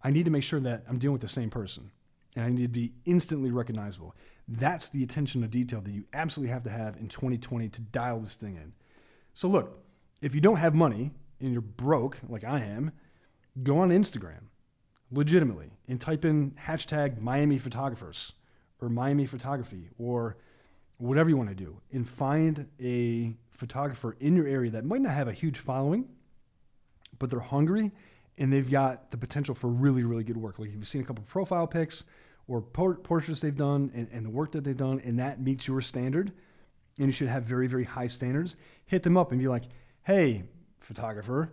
I 0.04 0.10
need 0.10 0.24
to 0.24 0.30
make 0.30 0.42
sure 0.42 0.60
that 0.60 0.84
I'm 0.88 0.98
dealing 0.98 1.14
with 1.14 1.22
the 1.22 1.28
same 1.28 1.48
person. 1.48 1.90
And 2.34 2.44
I 2.44 2.48
need 2.48 2.62
to 2.62 2.68
be 2.68 2.92
instantly 3.04 3.50
recognizable. 3.50 4.14
That's 4.48 4.88
the 4.88 5.02
attention 5.02 5.40
to 5.42 5.48
detail 5.48 5.80
that 5.80 5.92
you 5.92 6.04
absolutely 6.12 6.52
have 6.52 6.62
to 6.64 6.70
have 6.70 6.96
in 6.96 7.08
2020 7.08 7.68
to 7.68 7.80
dial 7.80 8.20
this 8.20 8.34
thing 8.34 8.56
in. 8.56 8.72
So, 9.34 9.48
look, 9.48 9.82
if 10.20 10.34
you 10.34 10.40
don't 10.40 10.56
have 10.56 10.74
money 10.74 11.12
and 11.40 11.52
you're 11.52 11.62
broke, 11.62 12.18
like 12.28 12.44
I 12.44 12.60
am, 12.60 12.92
go 13.62 13.78
on 13.78 13.90
Instagram 13.90 14.48
legitimately 15.10 15.70
and 15.88 16.00
type 16.00 16.24
in 16.24 16.52
hashtag 16.52 17.20
Miami 17.20 17.58
photographers 17.58 18.32
or 18.80 18.88
Miami 18.88 19.26
photography 19.26 19.90
or 19.98 20.36
whatever 20.96 21.28
you 21.28 21.36
want 21.36 21.48
to 21.48 21.54
do 21.54 21.80
and 21.92 22.08
find 22.08 22.68
a 22.80 23.34
photographer 23.50 24.16
in 24.20 24.36
your 24.36 24.46
area 24.46 24.70
that 24.70 24.84
might 24.84 25.00
not 25.00 25.12
have 25.12 25.28
a 25.28 25.32
huge 25.32 25.58
following, 25.58 26.08
but 27.18 27.30
they're 27.30 27.40
hungry 27.40 27.92
and 28.38 28.52
they've 28.52 28.70
got 28.70 29.10
the 29.10 29.16
potential 29.16 29.54
for 29.54 29.68
really, 29.68 30.04
really 30.04 30.24
good 30.24 30.36
work. 30.36 30.58
Like 30.58 30.68
if 30.68 30.74
you've 30.74 30.88
seen 30.88 31.02
a 31.02 31.04
couple 31.04 31.22
of 31.22 31.28
profile 31.28 31.66
pics 31.66 32.04
or 32.48 32.60
por- 32.60 32.96
portraits 32.96 33.40
they've 33.40 33.56
done 33.56 33.90
and, 33.94 34.08
and 34.12 34.26
the 34.26 34.30
work 34.30 34.52
that 34.52 34.64
they've 34.64 34.76
done, 34.76 35.00
and 35.04 35.18
that 35.18 35.40
meets 35.40 35.66
your 35.66 35.80
standard, 35.80 36.32
and 36.98 37.06
you 37.06 37.12
should 37.12 37.28
have 37.28 37.44
very, 37.44 37.66
very 37.66 37.84
high 37.84 38.06
standards, 38.06 38.56
hit 38.84 39.02
them 39.02 39.16
up 39.16 39.30
and 39.32 39.40
be 39.40 39.48
like, 39.48 39.64
hey, 40.04 40.44
photographer, 40.78 41.52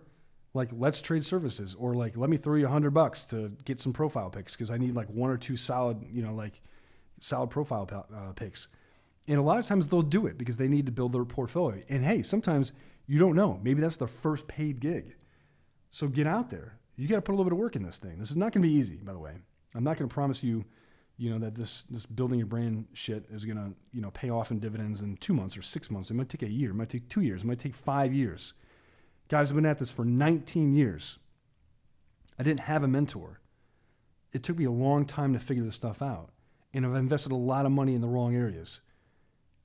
like 0.53 0.69
let's 0.74 1.01
trade 1.01 1.24
services 1.24 1.75
or 1.75 1.93
like 1.93 2.17
let 2.17 2.29
me 2.29 2.38
throw 2.38 2.55
you 2.55 2.65
a 2.65 2.69
hundred 2.69 2.91
bucks 2.91 3.25
to 3.27 3.51
get 3.65 3.79
some 3.79 3.93
profile 3.93 4.29
pics 4.29 4.53
because 4.53 4.72
I 4.72 4.77
need 4.77 4.96
like 4.96 5.08
one 5.10 5.29
or 5.29 5.38
two 5.38 5.55
solid, 5.55 6.03
you 6.12 6.24
know, 6.24 6.34
like 6.34 6.62
solid 7.19 7.50
profile 7.50 7.88
uh, 8.13 8.31
pics. 8.34 8.67
And 9.27 9.38
a 9.38 9.43
lot 9.43 9.60
of 9.60 9.65
times 9.65 9.88
they'll 9.88 10.01
do 10.01 10.25
it 10.25 10.38
because 10.38 10.58
they 10.58 10.67
need 10.67 10.88
to 10.88 10.91
build 10.91 11.13
their 11.13 11.24
portfolio. 11.24 11.84
And 11.88 12.03
hey, 12.03 12.24
sometimes 12.24 12.74
you 13.05 13.19
don't 13.19 13.36
know. 13.36 13.60
Maybe 13.63 13.81
that's 13.81 13.98
their 13.98 14.08
first 14.08 14.48
paid 14.48 14.79
gig. 14.79 15.15
So 15.91 16.08
get 16.08 16.25
out 16.27 16.50
there. 16.50 16.79
You 16.96 17.08
got 17.08 17.15
to 17.15 17.22
put 17.22 17.31
a 17.31 17.36
little 17.36 17.46
bit 17.46 17.53
of 17.53 17.60
work 17.60 17.75
in 17.75 17.84
this 17.84 18.00
thing. 18.00 18.17
This 18.17 18.31
is 18.31 18.38
not 18.38 18.51
going 18.51 18.62
to 18.63 18.67
be 18.67 18.74
easy, 18.74 18.98
by 18.98 19.13
the 19.13 19.19
way. 19.19 19.36
I'm 19.75 19.84
not 19.84 19.98
going 19.98 20.10
to 20.10 20.13
promise 20.13 20.43
you, 20.43 20.65
you 21.19 21.29
know, 21.29 21.38
that 21.38 21.53
this 21.53 21.83
this 21.83 22.05
building 22.05 22.39
your 22.39 22.47
brand 22.47 22.88
shit 22.93 23.25
is 23.29 23.43
to, 23.43 23.73
you 23.91 24.01
know, 24.01 24.11
pay 24.11 24.29
off 24.29 24.51
in 24.51 24.59
dividends 24.59 25.01
in 25.01 25.17
2 25.17 25.33
months 25.33 25.57
or 25.57 25.61
6 25.61 25.91
months. 25.91 26.09
It 26.09 26.13
might 26.13 26.29
take 26.29 26.43
a 26.43 26.49
year, 26.49 26.71
it 26.71 26.75
might 26.75 26.89
take 26.89 27.09
2 27.09 27.21
years, 27.21 27.43
it 27.43 27.45
might 27.45 27.59
take 27.59 27.75
5 27.75 28.13
years. 28.13 28.53
Guys, 29.27 29.51
I've 29.51 29.55
been 29.55 29.65
at 29.65 29.77
this 29.77 29.91
for 29.91 30.05
19 30.05 30.73
years. 30.73 31.19
I 32.39 32.43
didn't 32.43 32.61
have 32.61 32.83
a 32.83 32.88
mentor. 32.88 33.41
It 34.31 34.43
took 34.43 34.57
me 34.57 34.65
a 34.65 34.71
long 34.71 35.05
time 35.05 35.33
to 35.33 35.39
figure 35.39 35.63
this 35.63 35.75
stuff 35.75 36.01
out. 36.01 36.29
And 36.73 36.85
I've 36.85 36.95
invested 36.95 37.31
a 37.31 37.35
lot 37.35 37.65
of 37.65 37.71
money 37.71 37.95
in 37.95 38.01
the 38.01 38.07
wrong 38.07 38.33
areas. 38.33 38.79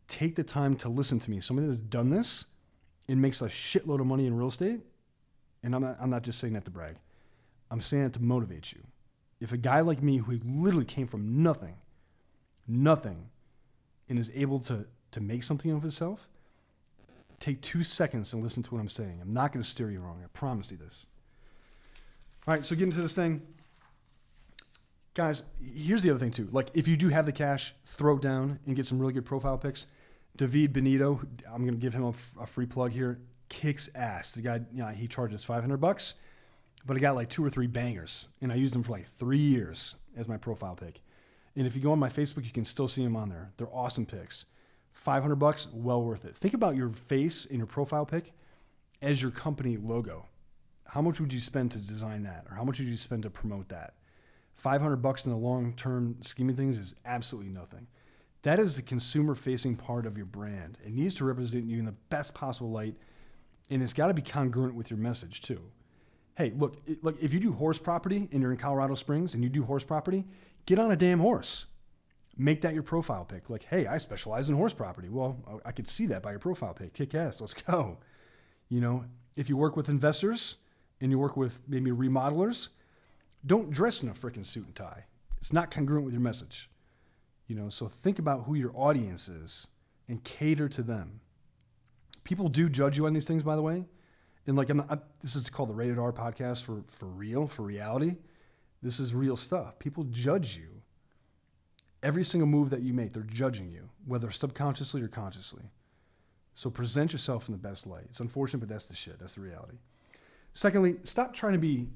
Take 0.08 0.34
the 0.34 0.42
time 0.42 0.74
to 0.76 0.88
listen 0.88 1.18
to 1.20 1.30
me. 1.30 1.40
Somebody 1.40 1.68
that's 1.68 1.80
done 1.80 2.10
this 2.10 2.46
and 3.08 3.22
makes 3.22 3.40
a 3.40 3.46
shitload 3.46 4.00
of 4.00 4.06
money 4.06 4.26
in 4.26 4.36
real 4.36 4.48
estate. 4.48 4.80
And 5.62 5.74
I'm 5.74 5.82
not, 5.82 5.98
I'm 6.00 6.10
not 6.10 6.22
just 6.22 6.40
saying 6.40 6.54
that 6.54 6.64
to 6.64 6.70
brag. 6.70 6.96
I'm 7.70 7.80
saying 7.80 8.04
it 8.04 8.12
to 8.14 8.22
motivate 8.22 8.72
you. 8.72 8.82
If 9.40 9.52
a 9.52 9.56
guy 9.56 9.80
like 9.80 10.02
me 10.02 10.18
who 10.18 10.38
literally 10.44 10.84
came 10.84 11.06
from 11.06 11.42
nothing, 11.42 11.76
nothing, 12.66 13.30
and 14.08 14.18
is 14.18 14.30
able 14.34 14.60
to, 14.60 14.86
to 15.12 15.20
make 15.20 15.42
something 15.42 15.70
of 15.70 15.82
himself, 15.82 16.28
Take 17.44 17.60
two 17.60 17.82
seconds 17.82 18.32
and 18.32 18.42
listen 18.42 18.62
to 18.62 18.70
what 18.74 18.80
I'm 18.80 18.88
saying. 18.88 19.18
I'm 19.20 19.30
not 19.30 19.52
going 19.52 19.62
to 19.62 19.68
steer 19.68 19.90
you 19.90 20.00
wrong. 20.00 20.22
I 20.24 20.28
promise 20.28 20.70
you 20.70 20.78
this. 20.78 21.04
All 22.48 22.54
right, 22.54 22.64
so 22.64 22.74
getting 22.74 22.92
to 22.92 23.02
this 23.02 23.14
thing. 23.14 23.42
Guys, 25.12 25.42
here's 25.62 26.02
the 26.02 26.08
other 26.08 26.18
thing 26.18 26.30
too. 26.30 26.48
Like, 26.52 26.70
if 26.72 26.88
you 26.88 26.96
do 26.96 27.10
have 27.10 27.26
the 27.26 27.32
cash, 27.32 27.74
throw 27.84 28.18
down 28.18 28.60
and 28.66 28.74
get 28.74 28.86
some 28.86 28.98
really 28.98 29.12
good 29.12 29.26
profile 29.26 29.58
pics. 29.58 29.86
David 30.36 30.72
Benito, 30.72 31.20
I'm 31.52 31.66
going 31.66 31.74
to 31.74 31.80
give 31.80 31.92
him 31.92 32.14
a 32.40 32.46
free 32.46 32.64
plug 32.64 32.92
here. 32.92 33.20
Kicks 33.50 33.90
ass. 33.94 34.32
The 34.32 34.40
guy, 34.40 34.60
you 34.72 34.82
know, 34.82 34.88
he 34.88 35.06
charges 35.06 35.44
500 35.44 35.76
bucks, 35.76 36.14
but 36.84 36.96
I 36.96 37.00
got 37.00 37.14
like 37.14 37.28
two 37.28 37.44
or 37.44 37.50
three 37.50 37.66
bangers, 37.66 38.28
and 38.40 38.52
I 38.52 38.56
used 38.56 38.74
them 38.74 38.82
for 38.82 38.92
like 38.92 39.06
three 39.06 39.38
years 39.38 39.94
as 40.16 40.28
my 40.28 40.36
profile 40.36 40.76
pic. 40.76 41.00
And 41.56 41.66
if 41.66 41.76
you 41.76 41.82
go 41.82 41.92
on 41.92 41.98
my 41.98 42.08
Facebook, 42.08 42.44
you 42.44 42.50
can 42.50 42.64
still 42.64 42.88
see 42.88 43.02
them 43.02 43.16
on 43.16 43.28
there. 43.28 43.52
They're 43.56 43.72
awesome 43.72 44.06
pics. 44.06 44.44
500 44.92 45.36
bucks, 45.36 45.68
well 45.72 46.02
worth 46.02 46.24
it. 46.24 46.36
Think 46.36 46.54
about 46.54 46.76
your 46.76 46.90
face 46.90 47.44
in 47.46 47.58
your 47.58 47.66
profile 47.66 48.06
pic 48.06 48.32
as 49.02 49.22
your 49.22 49.30
company 49.30 49.76
logo. 49.76 50.26
How 50.86 51.02
much 51.02 51.20
would 51.20 51.32
you 51.32 51.40
spend 51.40 51.72
to 51.72 51.78
design 51.78 52.22
that? 52.24 52.46
Or 52.50 52.56
how 52.56 52.64
much 52.64 52.78
would 52.78 52.88
you 52.88 52.96
spend 52.96 53.22
to 53.24 53.30
promote 53.30 53.68
that? 53.68 53.94
500 54.54 54.96
bucks 54.96 55.24
in 55.24 55.32
the 55.32 55.38
long 55.38 55.72
term 55.74 56.16
scheme 56.22 56.48
of 56.48 56.56
things 56.56 56.78
is 56.78 56.94
absolutely 57.04 57.50
nothing. 57.50 57.88
That 58.42 58.60
is 58.60 58.76
the 58.76 58.82
consumer 58.82 59.34
facing 59.34 59.76
part 59.76 60.06
of 60.06 60.16
your 60.16 60.26
brand. 60.26 60.78
It 60.84 60.92
needs 60.92 61.14
to 61.16 61.24
represent 61.24 61.64
you 61.64 61.78
in 61.78 61.86
the 61.86 61.94
best 62.10 62.34
possible 62.34 62.70
light, 62.70 62.94
and 63.70 63.82
it's 63.82 63.94
got 63.94 64.08
to 64.08 64.14
be 64.14 64.22
congruent 64.22 64.74
with 64.74 64.90
your 64.90 64.98
message 64.98 65.40
too. 65.40 65.60
Hey, 66.36 66.52
look, 66.56 66.78
look, 67.02 67.16
if 67.22 67.32
you 67.32 67.40
do 67.40 67.52
horse 67.52 67.78
property 67.78 68.28
and 68.32 68.42
you're 68.42 68.52
in 68.52 68.58
Colorado 68.58 68.94
Springs 68.94 69.34
and 69.34 69.44
you 69.44 69.50
do 69.50 69.62
horse 69.62 69.84
property, 69.84 70.24
get 70.66 70.78
on 70.78 70.90
a 70.90 70.96
damn 70.96 71.20
horse 71.20 71.66
make 72.36 72.60
that 72.62 72.74
your 72.74 72.82
profile 72.82 73.24
pic. 73.24 73.50
Like, 73.50 73.64
hey, 73.64 73.86
I 73.86 73.98
specialize 73.98 74.48
in 74.48 74.56
horse 74.56 74.74
property. 74.74 75.08
Well, 75.08 75.62
I 75.64 75.72
could 75.72 75.88
see 75.88 76.06
that 76.06 76.22
by 76.22 76.30
your 76.30 76.38
profile 76.38 76.74
pic. 76.74 76.94
Kick 76.94 77.14
ass. 77.14 77.40
Let's 77.40 77.54
go. 77.54 77.98
You 78.68 78.80
know, 78.80 79.04
if 79.36 79.48
you 79.48 79.56
work 79.56 79.76
with 79.76 79.88
investors 79.88 80.56
and 81.00 81.10
you 81.10 81.18
work 81.18 81.36
with 81.36 81.62
maybe 81.68 81.90
remodelers, 81.90 82.68
don't 83.44 83.70
dress 83.70 84.02
in 84.02 84.08
a 84.08 84.14
freaking 84.14 84.46
suit 84.46 84.66
and 84.66 84.74
tie. 84.74 85.04
It's 85.38 85.52
not 85.52 85.70
congruent 85.70 86.04
with 86.04 86.14
your 86.14 86.22
message. 86.22 86.70
You 87.46 87.56
know, 87.56 87.68
so 87.68 87.88
think 87.88 88.18
about 88.18 88.44
who 88.44 88.54
your 88.54 88.72
audience 88.74 89.28
is 89.28 89.66
and 90.08 90.24
cater 90.24 90.68
to 90.70 90.82
them. 90.82 91.20
People 92.24 92.48
do 92.48 92.70
judge 92.70 92.96
you 92.96 93.06
on 93.06 93.12
these 93.12 93.26
things, 93.26 93.42
by 93.42 93.54
the 93.54 93.62
way. 93.62 93.84
And 94.46 94.56
like, 94.56 94.68
I'm 94.68 94.78
not, 94.78 94.90
I, 94.90 94.98
this 95.22 95.36
is 95.36 95.48
called 95.48 95.70
the 95.70 95.74
Rated 95.74 95.98
R 95.98 96.12
podcast 96.12 96.64
for 96.64 96.82
for 96.86 97.06
real, 97.06 97.46
for 97.46 97.62
reality. 97.62 98.16
This 98.82 99.00
is 99.00 99.14
real 99.14 99.36
stuff. 99.36 99.78
People 99.78 100.04
judge 100.04 100.56
you 100.56 100.74
every 102.04 102.22
single 102.22 102.46
move 102.46 102.70
that 102.70 102.82
you 102.82 102.92
make, 102.92 103.14
they're 103.14 103.22
judging 103.22 103.70
you, 103.70 103.88
whether 104.06 104.30
subconsciously 104.30 105.00
or 105.00 105.08
consciously. 105.08 105.64
So 106.52 106.70
present 106.70 107.12
yourself 107.12 107.48
in 107.48 107.52
the 107.52 107.58
best 107.58 107.86
light. 107.86 108.04
It's 108.10 108.20
unfortunate, 108.20 108.60
but 108.60 108.68
that's 108.68 108.86
the 108.86 108.94
shit. 108.94 109.18
That's 109.18 109.34
the 109.34 109.40
reality. 109.40 109.78
Secondly, 110.52 110.96
stop 111.02 111.34
trying 111.34 111.54
to 111.54 111.58
be 111.58 111.88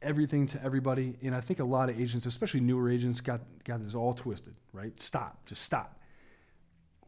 everything 0.00 0.46
to 0.46 0.64
everybody. 0.64 1.18
And 1.22 1.34
I 1.34 1.40
think 1.40 1.58
a 1.58 1.64
lot 1.64 1.90
of 1.90 2.00
agents, 2.00 2.24
especially 2.24 2.60
newer 2.60 2.88
agents, 2.88 3.20
got, 3.20 3.42
got 3.64 3.82
this 3.82 3.94
all 3.94 4.14
twisted, 4.14 4.54
right? 4.72 4.98
Stop. 4.98 5.44
Just 5.44 5.62
stop. 5.62 6.00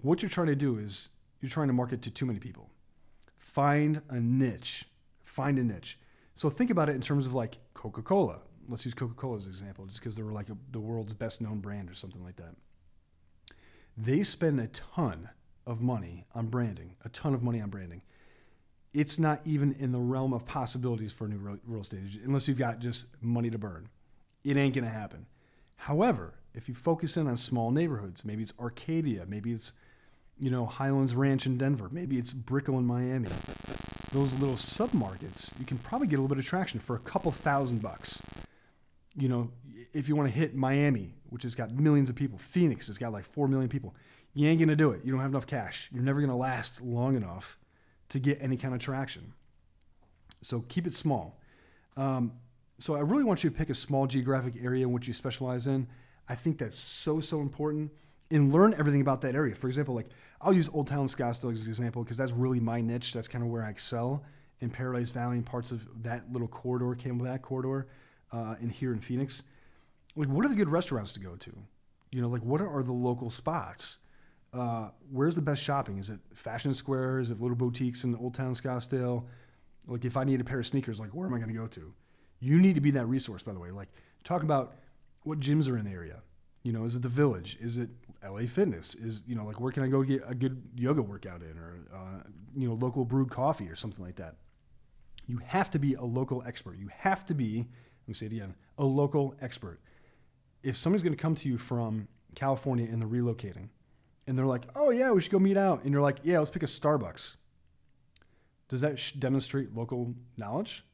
What 0.02 0.20
you're 0.20 0.28
trying 0.28 0.48
to 0.48 0.56
do 0.56 0.78
is 0.78 1.08
you're 1.40 1.48
trying 1.48 1.68
to 1.68 1.72
market 1.72 2.02
to 2.02 2.10
too 2.10 2.26
many 2.26 2.40
people. 2.40 2.68
Find 3.54 4.02
a 4.08 4.20
niche. 4.20 4.84
Find 5.22 5.58
a 5.58 5.64
niche. 5.64 5.98
So 6.34 6.50
think 6.50 6.70
about 6.70 6.88
it 6.88 6.94
in 6.94 7.00
terms 7.00 7.26
of 7.26 7.34
like 7.34 7.58
Coca 7.74 8.02
Cola 8.02 8.40
let's 8.68 8.84
use 8.84 8.94
Coca 8.94 9.14
Cola 9.14 9.36
as 9.36 9.44
an 9.44 9.50
example, 9.50 9.86
just 9.86 10.00
because 10.00 10.16
they 10.16 10.22
were 10.22 10.32
like 10.32 10.48
a, 10.48 10.56
the 10.70 10.80
world's 10.80 11.14
best 11.14 11.40
known 11.40 11.60
brand 11.60 11.90
or 11.90 11.94
something 11.94 12.22
like 12.22 12.36
that. 12.36 12.54
They 13.96 14.22
spend 14.22 14.60
a 14.60 14.68
ton 14.68 15.30
of 15.66 15.80
money 15.80 16.26
on 16.34 16.48
branding, 16.48 16.96
a 17.04 17.08
ton 17.08 17.34
of 17.34 17.42
money 17.42 17.60
on 17.60 17.70
branding. 17.70 18.02
It's 18.92 19.18
not 19.18 19.40
even 19.44 19.72
in 19.72 19.92
the 19.92 19.98
realm 19.98 20.32
of 20.32 20.46
possibilities 20.46 21.12
for 21.12 21.26
a 21.26 21.28
new 21.28 21.58
real 21.66 21.80
estate 21.80 22.00
agent 22.04 22.24
unless 22.24 22.46
you've 22.46 22.58
got 22.58 22.78
just 22.78 23.06
money 23.20 23.50
to 23.50 23.58
burn. 23.58 23.88
It 24.44 24.56
ain't 24.56 24.74
to 24.74 24.84
happen. 24.84 25.26
However, 25.76 26.34
if 26.54 26.68
you 26.68 26.74
focus 26.74 27.16
in 27.16 27.26
on 27.26 27.36
small 27.36 27.70
neighborhoods, 27.70 28.24
maybe 28.24 28.42
it's 28.42 28.52
Arcadia, 28.58 29.26
maybe 29.26 29.52
it's 29.52 29.72
you 30.38 30.50
know 30.50 30.66
Highlands 30.66 31.14
Ranch 31.14 31.46
in 31.46 31.58
Denver, 31.58 31.88
maybe 31.90 32.18
it's 32.18 32.32
Brickell 32.32 32.78
in 32.78 32.86
Miami. 32.86 33.28
Those 34.12 34.34
little 34.34 34.54
submarkets, 34.54 35.52
you 35.58 35.66
can 35.66 35.78
probably 35.78 36.06
get 36.06 36.16
a 36.16 36.22
little 36.22 36.34
bit 36.34 36.38
of 36.38 36.46
traction 36.46 36.78
for 36.78 36.94
a 36.94 37.00
couple 37.00 37.32
thousand 37.32 37.82
bucks 37.82 38.22
you 39.16 39.28
know, 39.28 39.50
if 39.92 40.08
you 40.08 40.16
want 40.16 40.28
to 40.28 40.34
hit 40.34 40.54
Miami, 40.54 41.14
which 41.30 41.44
has 41.44 41.54
got 41.54 41.70
millions 41.72 42.10
of 42.10 42.16
people, 42.16 42.38
Phoenix 42.38 42.88
has 42.88 42.98
got 42.98 43.12
like 43.12 43.24
4 43.24 43.48
million 43.48 43.68
people, 43.68 43.94
you 44.34 44.48
ain't 44.48 44.58
going 44.58 44.68
to 44.68 44.76
do 44.76 44.90
it. 44.90 45.02
You 45.04 45.12
don't 45.12 45.20
have 45.20 45.30
enough 45.30 45.46
cash. 45.46 45.88
You're 45.92 46.02
never 46.02 46.20
going 46.20 46.30
to 46.30 46.36
last 46.36 46.80
long 46.80 47.14
enough 47.14 47.56
to 48.08 48.18
get 48.18 48.38
any 48.40 48.56
kind 48.56 48.74
of 48.74 48.80
traction. 48.80 49.32
So 50.42 50.64
keep 50.68 50.86
it 50.86 50.92
small. 50.92 51.40
Um, 51.96 52.32
so 52.78 52.96
I 52.96 53.00
really 53.00 53.24
want 53.24 53.44
you 53.44 53.50
to 53.50 53.56
pick 53.56 53.70
a 53.70 53.74
small 53.74 54.06
geographic 54.06 54.54
area 54.60 54.84
in 54.84 54.92
which 54.92 55.06
you 55.06 55.12
specialize 55.12 55.66
in. 55.68 55.86
I 56.28 56.34
think 56.34 56.58
that's 56.58 56.76
so, 56.76 57.20
so 57.20 57.40
important. 57.40 57.92
And 58.30 58.52
learn 58.52 58.74
everything 58.78 59.00
about 59.00 59.20
that 59.20 59.34
area. 59.34 59.54
For 59.54 59.68
example, 59.68 59.94
like 59.94 60.08
I'll 60.40 60.52
use 60.52 60.68
Old 60.72 60.86
Town 60.86 61.06
Scottsdale 61.06 61.52
as 61.52 61.62
an 61.62 61.68
example 61.68 62.02
because 62.02 62.16
that's 62.16 62.32
really 62.32 62.58
my 62.58 62.80
niche. 62.80 63.12
That's 63.12 63.28
kind 63.28 63.44
of 63.44 63.50
where 63.50 63.64
I 63.64 63.70
excel 63.70 64.24
in 64.60 64.70
Paradise 64.70 65.10
Valley 65.10 65.36
and 65.36 65.46
parts 65.46 65.70
of 65.70 65.86
that 66.02 66.32
little 66.32 66.48
corridor, 66.48 66.96
Camelback 66.96 67.42
corridor 67.42 67.86
uh, 68.32 68.56
in 68.60 68.70
here 68.70 68.92
in 68.92 69.00
Phoenix, 69.00 69.42
like 70.16 70.28
what 70.28 70.44
are 70.44 70.48
the 70.48 70.54
good 70.54 70.68
restaurants 70.68 71.12
to 71.12 71.20
go 71.20 71.36
to? 71.36 71.52
You 72.10 72.22
know, 72.22 72.28
like 72.28 72.42
what 72.42 72.60
are 72.60 72.82
the 72.82 72.92
local 72.92 73.30
spots? 73.30 73.98
Uh, 74.52 74.90
where's 75.10 75.34
the 75.34 75.42
best 75.42 75.62
shopping? 75.62 75.98
Is 75.98 76.10
it 76.10 76.20
Fashion 76.34 76.74
Square? 76.74 77.20
Is 77.20 77.30
it 77.30 77.40
little 77.40 77.56
boutiques 77.56 78.04
in 78.04 78.14
Old 78.16 78.34
Town 78.34 78.52
Scottsdale? 78.52 79.24
Like 79.86 80.04
if 80.04 80.16
I 80.16 80.24
need 80.24 80.40
a 80.40 80.44
pair 80.44 80.60
of 80.60 80.66
sneakers, 80.66 81.00
like 81.00 81.10
where 81.10 81.26
am 81.26 81.34
I 81.34 81.38
going 81.38 81.52
to 81.52 81.58
go 81.58 81.66
to? 81.66 81.92
You 82.40 82.60
need 82.60 82.74
to 82.74 82.80
be 82.80 82.92
that 82.92 83.06
resource, 83.06 83.42
by 83.42 83.52
the 83.52 83.58
way. 83.58 83.70
Like 83.70 83.88
talk 84.22 84.42
about 84.42 84.76
what 85.22 85.40
gyms 85.40 85.68
are 85.68 85.76
in 85.76 85.84
the 85.84 85.90
area. 85.90 86.22
You 86.62 86.72
know, 86.72 86.84
is 86.84 86.96
it 86.96 87.02
the 87.02 87.08
Village? 87.08 87.58
Is 87.60 87.78
it 87.78 87.90
LA 88.24 88.46
Fitness? 88.46 88.94
Is 88.94 89.22
you 89.26 89.34
know 89.34 89.44
like 89.44 89.60
where 89.60 89.72
can 89.72 89.82
I 89.82 89.88
go 89.88 90.02
get 90.02 90.22
a 90.26 90.34
good 90.34 90.62
yoga 90.76 91.02
workout 91.02 91.42
in, 91.42 91.58
or 91.58 91.78
uh, 91.94 92.22
you 92.56 92.68
know 92.68 92.74
local 92.74 93.04
brewed 93.04 93.30
coffee 93.30 93.68
or 93.68 93.76
something 93.76 94.04
like 94.04 94.16
that? 94.16 94.36
You 95.26 95.38
have 95.46 95.70
to 95.70 95.78
be 95.78 95.94
a 95.94 96.04
local 96.04 96.42
expert. 96.46 96.76
You 96.76 96.88
have 96.88 97.24
to 97.26 97.34
be 97.34 97.66
let 98.04 98.08
me 98.08 98.14
say 98.14 98.26
it 98.26 98.32
again, 98.32 98.54
a 98.76 98.84
local 98.84 99.34
expert. 99.40 99.80
If 100.62 100.76
somebody's 100.76 101.02
going 101.02 101.14
to 101.14 101.20
come 101.20 101.34
to 101.36 101.48
you 101.48 101.56
from 101.56 102.08
California 102.34 102.86
and 102.90 103.00
they're 103.00 103.08
relocating, 103.08 103.68
and 104.26 104.38
they're 104.38 104.46
like, 104.46 104.66
"Oh 104.76 104.90
yeah, 104.90 105.10
we 105.10 105.20
should 105.20 105.32
go 105.32 105.38
meet 105.38 105.56
out," 105.56 105.82
and 105.84 105.92
you're 105.92 106.02
like, 106.02 106.18
"Yeah, 106.22 106.38
let's 106.38 106.50
pick 106.50 106.62
a 106.62 106.66
Starbucks." 106.66 107.36
Does 108.68 108.80
that 108.82 109.12
demonstrate 109.18 109.74
local 109.74 110.14
knowledge? 110.36 110.84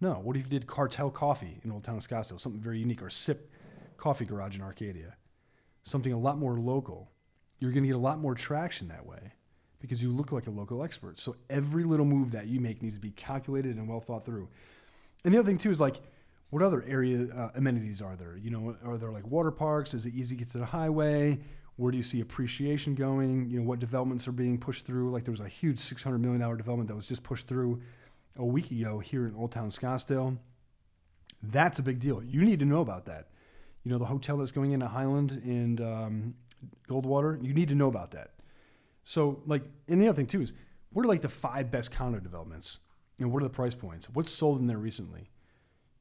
No. 0.00 0.14
What 0.14 0.36
if 0.36 0.44
you 0.44 0.50
did 0.50 0.66
Cartel 0.66 1.10
Coffee 1.10 1.60
in 1.64 1.72
Old 1.72 1.84
Town 1.84 1.98
Scottsdale, 1.98 2.40
something 2.40 2.60
very 2.60 2.78
unique, 2.78 3.02
or 3.02 3.10
Sip 3.10 3.50
Coffee 3.96 4.26
Garage 4.26 4.56
in 4.56 4.62
Arcadia, 4.62 5.16
something 5.86 6.12
a 6.12 6.18
lot 6.18 6.36
more 6.38 6.58
local? 6.58 7.10
You're 7.58 7.70
going 7.70 7.84
to 7.84 7.88
get 7.88 7.96
a 7.96 7.98
lot 7.98 8.18
more 8.18 8.34
traction 8.34 8.88
that 8.88 9.06
way 9.06 9.32
because 9.80 10.02
you 10.02 10.10
look 10.10 10.32
like 10.32 10.46
a 10.46 10.50
local 10.50 10.82
expert. 10.82 11.18
So 11.18 11.36
every 11.48 11.84
little 11.84 12.04
move 12.04 12.32
that 12.32 12.48
you 12.48 12.60
make 12.60 12.82
needs 12.82 12.96
to 12.96 13.00
be 13.00 13.10
calculated 13.10 13.76
and 13.76 13.88
well 13.88 14.00
thought 14.00 14.24
through. 14.24 14.48
And 15.24 15.32
the 15.32 15.38
other 15.38 15.46
thing 15.46 15.58
too 15.58 15.70
is 15.70 15.80
like, 15.80 16.00
what 16.50 16.62
other 16.62 16.84
area 16.86 17.28
uh, 17.34 17.50
amenities 17.54 18.02
are 18.02 18.16
there? 18.16 18.36
You 18.36 18.50
know, 18.50 18.76
are 18.84 18.96
there 18.96 19.10
like 19.10 19.26
water 19.26 19.50
parks? 19.50 19.94
Is 19.94 20.06
it 20.06 20.14
easy 20.14 20.36
to 20.36 20.40
get 20.40 20.52
to 20.52 20.58
the 20.58 20.66
highway? 20.66 21.38
Where 21.76 21.90
do 21.90 21.96
you 21.96 22.02
see 22.02 22.20
appreciation 22.20 22.94
going? 22.94 23.48
You 23.48 23.60
know, 23.60 23.66
what 23.66 23.78
developments 23.78 24.26
are 24.26 24.32
being 24.32 24.58
pushed 24.58 24.86
through? 24.86 25.10
Like 25.10 25.24
there 25.24 25.32
was 25.32 25.40
a 25.40 25.48
huge 25.48 25.78
$600 25.78 26.20
million 26.20 26.40
development 26.56 26.88
that 26.88 26.96
was 26.96 27.06
just 27.06 27.22
pushed 27.22 27.46
through 27.46 27.82
a 28.36 28.44
week 28.44 28.70
ago 28.70 28.98
here 28.98 29.26
in 29.26 29.34
Old 29.34 29.52
Town 29.52 29.68
Scottsdale. 29.68 30.38
That's 31.42 31.78
a 31.78 31.82
big 31.82 32.00
deal. 32.00 32.22
You 32.22 32.42
need 32.44 32.60
to 32.60 32.64
know 32.64 32.80
about 32.80 33.06
that. 33.06 33.28
You 33.86 33.92
know, 33.92 33.98
the 33.98 34.06
hotel 34.06 34.36
that's 34.38 34.50
going 34.50 34.72
into 34.72 34.88
Highland 34.88 35.40
and 35.44 35.80
um, 35.80 36.34
Goldwater, 36.88 37.40
you 37.40 37.54
need 37.54 37.68
to 37.68 37.76
know 37.76 37.86
about 37.86 38.10
that. 38.10 38.32
So, 39.04 39.44
like, 39.46 39.62
and 39.86 40.02
the 40.02 40.08
other 40.08 40.16
thing 40.16 40.26
too 40.26 40.42
is, 40.42 40.54
what 40.90 41.04
are 41.04 41.08
like 41.08 41.22
the 41.22 41.28
five 41.28 41.70
best 41.70 41.92
condo 41.92 42.18
developments? 42.18 42.80
And 43.20 43.30
what 43.30 43.44
are 43.44 43.46
the 43.46 43.54
price 43.54 43.76
points? 43.76 44.10
What's 44.10 44.32
sold 44.32 44.58
in 44.58 44.66
there 44.66 44.76
recently? 44.76 45.30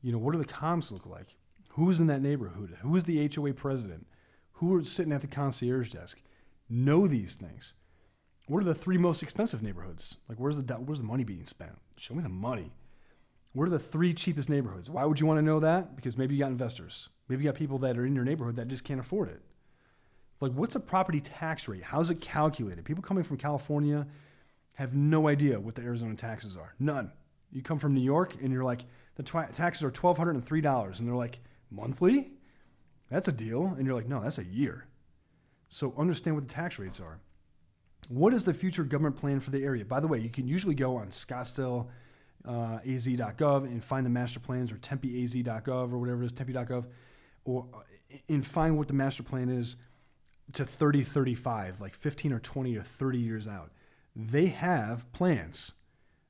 You 0.01 0.11
know, 0.11 0.17
what 0.17 0.31
do 0.31 0.39
the 0.39 0.45
comps 0.45 0.91
look 0.91 1.05
like? 1.05 1.35
Who's 1.73 1.99
in 1.99 2.07
that 2.07 2.23
neighborhood? 2.23 2.75
Who 2.81 2.95
is 2.95 3.03
the 3.03 3.29
HOA 3.31 3.53
president? 3.53 4.07
Who 4.53 4.73
are 4.73 4.83
sitting 4.83 5.13
at 5.13 5.21
the 5.21 5.27
concierge 5.27 5.91
desk? 5.91 6.19
Know 6.67 7.05
these 7.05 7.35
things. 7.35 7.75
What 8.47 8.63
are 8.63 8.65
the 8.65 8.73
three 8.73 8.97
most 8.97 9.21
expensive 9.21 9.61
neighborhoods? 9.61 10.17
Like, 10.27 10.39
where's 10.39 10.59
the 10.59 10.73
where's 10.73 11.01
the 11.01 11.05
money 11.05 11.23
being 11.23 11.45
spent? 11.45 11.77
Show 11.97 12.15
me 12.15 12.23
the 12.23 12.29
money. 12.29 12.71
What 13.53 13.67
are 13.67 13.71
the 13.71 13.77
three 13.77 14.15
cheapest 14.15 14.49
neighborhoods? 14.49 14.89
Why 14.89 15.05
would 15.05 15.19
you 15.19 15.27
want 15.27 15.37
to 15.37 15.45
know 15.45 15.59
that? 15.59 15.95
Because 15.95 16.17
maybe 16.17 16.33
you 16.33 16.39
got 16.39 16.49
investors. 16.49 17.09
Maybe 17.27 17.43
you 17.43 17.49
got 17.49 17.57
people 17.57 17.79
that 17.79 17.97
are 17.97 18.05
in 18.05 18.15
your 18.15 18.23
neighborhood 18.23 18.55
that 18.57 18.67
just 18.67 18.83
can't 18.83 18.99
afford 18.99 19.29
it. 19.29 19.41
Like, 20.41 20.51
what's 20.51 20.75
a 20.75 20.79
property 20.79 21.21
tax 21.21 21.67
rate? 21.67 21.83
How's 21.83 22.09
it 22.09 22.21
calculated? 22.21 22.85
People 22.85 23.03
coming 23.03 23.23
from 23.23 23.37
California 23.37 24.05
have 24.75 24.93
no 24.93 25.27
idea 25.27 25.59
what 25.59 25.75
the 25.75 25.81
Arizona 25.81 26.15
taxes 26.15 26.57
are. 26.57 26.75
None. 26.79 27.11
You 27.51 27.61
come 27.61 27.79
from 27.79 27.93
New 27.93 28.01
York 28.01 28.35
and 28.41 28.51
you're 28.51 28.63
like, 28.63 28.81
the 29.15 29.23
taxes 29.23 29.83
are 29.83 29.91
$1,203. 29.91 30.99
And 30.99 31.07
they're 31.07 31.15
like, 31.15 31.39
monthly? 31.71 32.31
That's 33.09 33.27
a 33.27 33.31
deal. 33.31 33.73
And 33.77 33.85
you're 33.85 33.95
like, 33.95 34.09
no, 34.09 34.21
that's 34.21 34.37
a 34.37 34.43
year. 34.43 34.87
So 35.69 35.93
understand 35.97 36.35
what 36.35 36.47
the 36.47 36.53
tax 36.53 36.77
rates 36.77 36.99
are. 36.99 37.19
What 38.09 38.33
is 38.33 38.43
the 38.43 38.53
future 38.53 38.83
government 38.83 39.17
plan 39.17 39.39
for 39.39 39.51
the 39.51 39.63
area? 39.63 39.85
By 39.85 39.99
the 39.99 40.07
way, 40.07 40.19
you 40.19 40.29
can 40.29 40.47
usually 40.47 40.75
go 40.75 40.97
on 40.97 41.07
Scottsdale 41.07 41.87
uh, 42.47 42.79
az.gov 42.85 43.63
and 43.63 43.83
find 43.83 44.05
the 44.05 44.09
master 44.09 44.39
plans 44.39 44.71
or 44.71 44.75
tempeaz.gov 44.75 45.91
or 45.91 45.97
whatever 45.97 46.21
it 46.21 46.27
is, 46.27 46.31
tempe.gov, 46.33 46.85
or 47.45 47.65
uh, 47.73 47.79
and 48.29 48.45
find 48.45 48.77
what 48.77 48.87
the 48.87 48.93
master 48.93 49.23
plan 49.23 49.49
is 49.49 49.77
to 50.53 50.65
30, 50.65 51.03
35, 51.03 51.81
like 51.81 51.95
15 51.95 52.33
or 52.33 52.39
20 52.39 52.77
or 52.77 52.81
30 52.81 53.17
years 53.17 53.47
out. 53.47 53.71
They 54.15 54.47
have 54.47 55.11
plans 55.11 55.71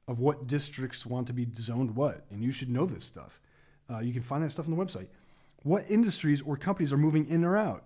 of 0.07 0.19
what 0.19 0.47
districts 0.47 1.05
want 1.05 1.27
to 1.27 1.33
be 1.33 1.47
zoned 1.53 1.95
what, 1.95 2.25
and 2.29 2.43
you 2.43 2.51
should 2.51 2.69
know 2.69 2.85
this 2.85 3.03
stuff. 3.03 3.39
Uh, 3.89 3.99
you 3.99 4.13
can 4.13 4.21
find 4.21 4.43
that 4.43 4.51
stuff 4.51 4.67
on 4.67 4.75
the 4.75 4.83
website. 4.83 5.07
What 5.63 5.85
industries 5.89 6.41
or 6.41 6.57
companies 6.57 6.93
are 6.93 6.97
moving 6.97 7.27
in 7.27 7.43
or 7.43 7.57
out? 7.57 7.83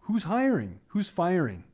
Who's 0.00 0.24
hiring? 0.24 0.80
Who's 0.88 1.08
firing? 1.08 1.64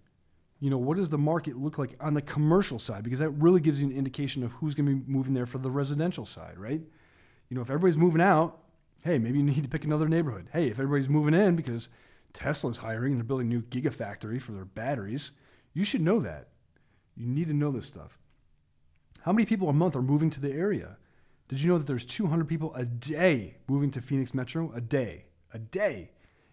you 0.62 0.70
know, 0.70 0.78
what 0.78 0.96
does 0.96 1.10
the 1.10 1.18
market 1.18 1.56
look 1.56 1.76
like 1.76 1.96
on 1.98 2.14
the 2.14 2.22
commercial 2.22 2.78
side? 2.78 3.02
Because 3.02 3.18
that 3.18 3.30
really 3.30 3.60
gives 3.60 3.80
you 3.80 3.88
an 3.88 3.96
indication 3.96 4.44
of 4.44 4.52
who's 4.52 4.74
going 4.74 4.86
to 4.86 4.94
be 4.94 5.12
moving 5.12 5.34
there 5.34 5.44
for 5.44 5.58
the 5.58 5.72
residential 5.72 6.24
side, 6.24 6.56
right? 6.56 6.80
You 7.48 7.56
know, 7.56 7.62
if 7.62 7.68
everybody's 7.68 7.98
moving 7.98 8.22
out, 8.22 8.61
hey, 9.02 9.18
maybe 9.18 9.38
you 9.38 9.44
need 9.44 9.62
to 9.62 9.68
pick 9.68 9.84
another 9.84 10.08
neighborhood. 10.08 10.48
Hey, 10.52 10.68
if 10.68 10.78
everybody's 10.78 11.08
moving 11.08 11.34
in 11.34 11.56
because 11.56 11.88
Tesla's 12.32 12.78
hiring 12.78 13.12
and 13.12 13.20
they're 13.20 13.26
building 13.26 13.48
a 13.48 13.50
new 13.50 13.62
gigafactory 13.62 14.40
for 14.40 14.52
their 14.52 14.64
batteries, 14.64 15.32
you 15.74 15.84
should 15.84 16.00
know 16.00 16.20
that. 16.20 16.48
You 17.16 17.26
need 17.26 17.48
to 17.48 17.54
know 17.54 17.70
this 17.70 17.86
stuff. 17.86 18.18
How 19.22 19.32
many 19.32 19.44
people 19.44 19.68
a 19.68 19.74
month 19.74 19.94
are 19.94 20.02
moving 20.02 20.30
to 20.30 20.40
the 20.40 20.52
area? 20.52 20.98
Did 21.48 21.60
you 21.60 21.70
know 21.70 21.78
that 21.78 21.86
there's 21.86 22.06
200 22.06 22.48
people 22.48 22.74
a 22.74 22.84
day 22.84 23.58
moving 23.68 23.90
to 23.90 24.00
Phoenix 24.00 24.34
Metro? 24.34 24.72
A 24.74 24.80
day. 24.80 25.26
A 25.52 25.58
day. 25.58 26.12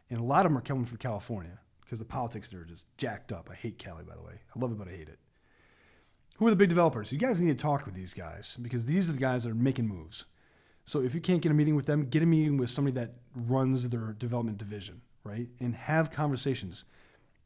And 0.10 0.20
a 0.20 0.24
lot 0.24 0.46
of 0.46 0.51
them 0.51 0.58
are 0.58 0.62
coming 0.62 0.86
from 0.86 0.98
California 0.98 1.60
because 1.82 2.00
the 2.00 2.06
politics 2.06 2.50
there 2.50 2.62
are 2.62 2.66
just 2.66 2.85
jacked 2.98 3.31
up. 3.31 3.50
I 3.51 3.55
hate 3.55 3.77
Cali, 3.77 4.03
by 4.03 4.16
the 4.16 4.22
way. 4.22 4.42
I 4.55 4.59
love 4.59 4.72
it, 4.72 4.77
but 4.77 4.88
I 4.88 4.92
hate 4.92 5.09
it. 5.09 5.20
Who 6.38 6.48
are 6.48 6.51
the 6.51 6.55
big 6.55 6.70
developers? 6.70 7.12
You 7.12 7.18
guys 7.18 7.40
need 7.40 7.57
to 7.57 7.62
talk 7.62 7.85
with 7.85 7.96
these 7.96 8.14
guys 8.14 8.57
because 8.62 8.85
these 8.85 9.09
are 9.09 9.14
the 9.14 9.20
guys 9.20 9.44
that 9.44 9.51
are 9.51 9.55
making 9.55 9.88
moves. 9.88 10.25
So 10.89 11.03
if 11.03 11.13
you 11.13 11.21
can't 11.21 11.39
get 11.39 11.51
a 11.51 11.53
meeting 11.53 11.75
with 11.75 11.85
them, 11.85 12.05
get 12.09 12.23
a 12.23 12.25
meeting 12.25 12.57
with 12.57 12.71
somebody 12.71 12.95
that 12.95 13.13
runs 13.35 13.87
their 13.89 14.13
development 14.13 14.57
division, 14.57 15.03
right? 15.23 15.47
And 15.59 15.75
have 15.75 16.09
conversations. 16.09 16.83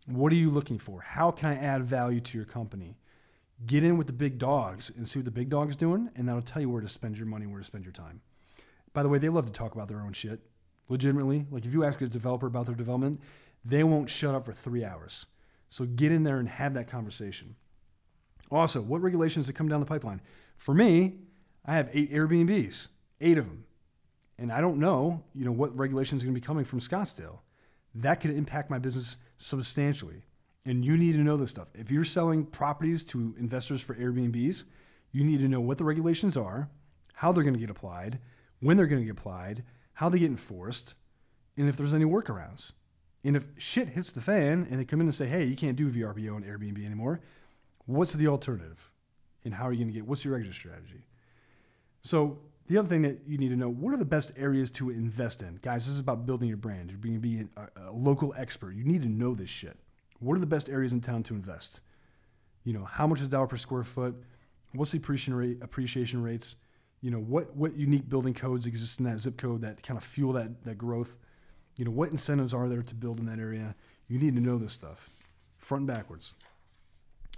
What 0.06 0.32
are 0.32 0.36
you 0.36 0.50
looking 0.50 0.80
for? 0.80 1.02
How 1.02 1.30
can 1.30 1.50
I 1.50 1.56
add 1.56 1.84
value 1.84 2.22
to 2.22 2.38
your 2.38 2.46
company? 2.46 2.96
Get 3.66 3.84
in 3.84 3.98
with 3.98 4.08
the 4.08 4.14
big 4.14 4.38
dogs 4.38 4.90
and 4.96 5.10
see 5.10 5.20
what 5.20 5.26
the 5.26 5.32
big 5.32 5.50
dog's 5.50 5.76
doing, 5.76 6.10
and 6.16 6.26
that'll 6.26 6.42
tell 6.42 6.62
you 6.62 6.70
where 6.70 6.80
to 6.80 6.88
spend 6.88 7.18
your 7.18 7.26
money, 7.26 7.46
where 7.46 7.60
to 7.60 7.66
spend 7.66 7.84
your 7.84 7.92
time. 7.92 8.22
By 8.94 9.04
the 9.04 9.10
way, 9.10 9.18
they 9.18 9.28
love 9.28 9.48
to 9.48 9.52
talk 9.52 9.76
about 9.76 9.90
their 9.90 10.00
own 10.00 10.14
shit. 10.14 10.40
Legitimately. 10.88 11.46
Like 11.52 11.66
if 11.66 11.74
you 11.74 11.84
ask 11.84 12.00
a 12.00 12.08
developer 12.08 12.48
about 12.48 12.66
their 12.66 12.76
development, 12.76 13.20
they 13.66 13.84
won't 13.84 14.10
shut 14.10 14.36
up 14.36 14.46
for 14.46 14.54
three 14.54 14.86
hours. 14.86 15.26
So 15.68 15.84
get 15.84 16.14
in 16.14 16.24
there 16.24 16.40
and 16.40 16.48
have 16.48 16.76
that 16.76 16.88
conversation. 16.88 17.58
Also, 18.50 18.82
what 18.82 19.02
regulations 19.02 19.48
that 19.48 19.54
come 19.54 19.68
down 19.68 19.82
the 19.82 19.86
pipeline? 19.86 20.22
For 20.56 20.74
me, 20.74 21.16
I 21.66 21.76
have 21.76 21.90
eight 21.92 22.10
Airbnbs, 22.14 22.88
eight 23.24 23.38
of 23.38 23.46
them. 23.46 23.66
And 24.38 24.52
I 24.52 24.62
don't 24.62 24.78
know, 24.78 25.24
you 25.34 25.46
know, 25.46 25.52
what 25.52 25.78
regulations 25.78 26.22
are 26.22 26.26
going 26.26 26.36
to 26.36 26.42
be 26.42 26.46
coming 26.46 26.66
from 26.66 26.80
Scottsdale. 26.80 27.40
That 27.96 28.20
could 28.20 28.32
impact 28.32 28.70
my 28.70 28.80
business 28.80 29.18
substantially. 29.38 30.24
And 30.66 30.84
you 30.84 30.98
need 30.98 31.14
to 31.14 31.20
know 31.20 31.38
this 31.38 31.52
stuff. 31.52 31.68
If 31.74 31.92
you're 31.92 32.04
selling 32.04 32.46
properties 32.46 33.04
to 33.06 33.36
investors 33.38 33.82
for 33.82 33.96
Airbnbs, 33.96 34.64
you 35.12 35.24
need 35.24 35.40
to 35.42 35.48
know 35.48 35.62
what 35.62 35.78
the 35.78 35.84
regulations 35.84 36.36
are, 36.38 36.70
how 37.14 37.32
they're 37.32 37.44
going 37.44 37.54
to 37.54 37.60
get 37.60 37.70
applied, 37.70 38.20
when 38.60 38.78
they're 38.78 38.88
going 38.88 39.02
to 39.02 39.06
get 39.06 39.18
applied, 39.18 39.64
how 39.94 40.10
they 40.10 40.20
get 40.20 40.32
enforced, 40.32 40.96
and 41.58 41.70
if 41.70 41.78
there's 41.78 41.94
any 41.94 42.06
workarounds. 42.06 42.72
And 43.24 43.36
if 43.36 43.46
shit 43.58 43.90
hits 43.90 44.12
the 44.12 44.22
fan 44.22 44.68
and 44.70 44.80
they 44.80 44.86
come 44.86 45.00
in 45.00 45.08
and 45.08 45.16
say, 45.16 45.28
hey, 45.28 45.46
you 45.46 45.56
can't 45.56 45.78
do 45.78 45.90
VRBO 45.90 46.36
and 46.36 46.46
Airbnb 46.46 46.84
anymore, 46.84 47.22
what's 47.86 48.14
the 48.14 48.28
alternative? 48.28 48.90
And 49.46 49.54
how 49.54 49.68
are 49.68 49.72
you 49.72 49.80
going 49.80 49.90
to 49.90 49.94
get, 49.94 50.08
what's 50.08 50.26
your 50.26 50.36
exit 50.36 50.54
strategy? 50.54 51.06
So 52.02 52.40
the 52.68 52.78
other 52.78 52.88
thing 52.88 53.02
that 53.02 53.20
you 53.28 53.38
need 53.38 53.50
to 53.50 53.56
know, 53.56 53.70
what 53.70 53.94
are 53.94 53.98
the 53.98 54.06
best 54.06 54.32
areas 54.38 54.72
to 54.72 54.90
invest 54.90 55.42
in? 55.42 55.60
Guys, 55.62 55.86
this 55.86 55.94
is 55.94 56.00
about 56.00 56.26
building 56.26 56.48
your 56.48 56.58
brand. 56.58 56.90
You're 56.90 57.00
being, 57.00 57.20
being 57.20 57.50
a, 57.58 57.90
a 57.90 57.92
local 57.92 58.34
expert. 58.38 58.76
You 58.76 58.86
need 58.86 59.02
to 59.02 59.10
know 59.10 59.36
this 59.36 59.50
shit. 59.50 59.78
What 60.20 60.36
are 60.36 60.40
the 60.40 60.46
best 60.46 60.70
areas 60.70 60.94
in 60.94 61.02
town 61.02 61.24
to 61.24 61.34
invest? 61.34 61.82
You 62.64 62.74
know, 62.74 62.86
how 62.86 63.06
much 63.06 63.22
is 63.22 63.28
dollar 63.28 63.48
per 63.48 63.58
square 63.58 63.84
foot? 63.84 64.16
What's 64.74 64.92
the 64.92 64.98
appreciation 64.98 65.34
rate, 65.34 65.58
appreciation 65.62 66.24
rates? 66.24 66.56
You 67.02 67.12
know, 67.12 67.20
what, 67.20 67.54
what 67.56 67.76
unique 67.76 68.08
building 68.08 68.34
codes 68.34 68.66
exist 68.66 69.00
in 69.00 69.06
that 69.06 69.20
zip 69.20 69.38
code 69.38 69.62
that 69.62 69.84
kind 69.84 69.98
of 69.98 70.04
fuel 70.04 70.32
that, 70.34 70.64
that 70.64 70.78
growth? 70.78 71.18
You 71.76 71.84
know, 71.84 71.92
what 71.92 72.12
incentives 72.12 72.54
are 72.54 72.70
there 72.70 72.82
to 72.82 72.96
build 72.96 73.20
in 73.20 73.26
that 73.26 73.40
area? 73.40 73.76
You 74.08 74.20
need 74.20 74.36
to 74.36 74.42
know 74.42 74.58
this 74.58 74.72
stuff, 74.72 75.10
front 75.58 75.82
and 75.82 75.88
backwards. 75.88 76.36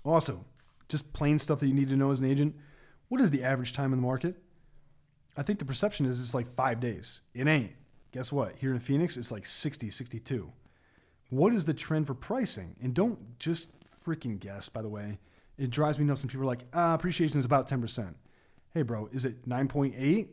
Also, 0.04 0.46
just 0.88 1.14
plain 1.14 1.40
stuff 1.40 1.60
that 1.62 1.68
you 1.68 1.74
need 1.74 1.90
to 1.90 1.96
know 1.96 2.12
as 2.12 2.20
an 2.20 2.26
agent. 2.26 2.56
What 3.08 3.22
is 3.22 3.32
the 3.32 3.44
average 3.44 3.74
time 3.74 3.92
in 3.92 3.98
the 3.98 4.06
market? 4.06 4.36
I 5.38 5.44
think 5.44 5.60
the 5.60 5.66
perception 5.66 6.06
is 6.06 6.20
it's 6.20 6.34
like 6.34 6.48
five 6.48 6.80
days. 6.80 7.22
It 7.34 7.48
ain't. 7.48 7.74
Guess 8.12 8.32
what? 8.32 8.56
Here 8.58 8.72
in 8.72 8.80
Phoenix, 8.80 9.18
it's 9.18 9.32
like 9.32 9.46
60, 9.46 9.90
62. 9.90 10.52
What 11.30 11.54
is 11.54 11.66
the 11.66 11.74
trend 11.74 12.08
for 12.08 12.14
pricing? 12.14 12.76
And 12.82 12.94
don't 12.94 13.38
just 13.40 13.70
freaking 14.06 14.40
guess, 14.40 14.70
by 14.70 14.82
the 14.82 14.90
way. 14.90 15.20
It 15.58 15.70
drives 15.70 16.00
me 16.00 16.06
nuts 16.06 16.22
when 16.22 16.30
people 16.30 16.44
are 16.44 16.48
like, 16.48 16.64
ah, 16.74 16.94
appreciation 16.94 17.40
is 17.40 17.46
about 17.46 17.68
10%. 17.68 18.14
Hey, 18.74 18.84
bro, 18.84 19.10
is 19.12 19.26
it 19.26 19.48
9.8 19.48 20.28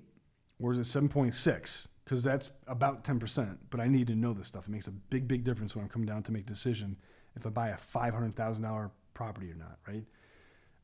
or 0.61 0.73
is 0.73 0.79
it 0.79 0.83
7.6? 0.83 1.89
because 2.05 2.23
that's 2.23 2.51
about 2.67 3.05
10%. 3.05 3.57
But 3.71 3.81
I 3.81 3.89
need 3.89 4.07
to 4.09 4.15
know 4.15 4.33
this 4.33 4.47
stuff. 4.47 4.69
It 4.69 4.71
makes 4.71 4.87
a 4.87 4.91
big, 4.91 5.29
big 5.29 5.45
difference 5.45 5.75
when 5.75 5.85
I'm 5.85 5.89
coming 5.89 6.07
down 6.07 6.23
to 6.25 6.33
make 6.33 6.43
a 6.43 6.47
decision 6.47 6.97
if 7.37 7.47
I 7.47 7.51
buy 7.51 7.69
a 7.69 7.77
$500,000 7.77 8.91
property 9.15 9.51
or 9.51 9.55
not, 9.55 9.79
right? 9.87 10.05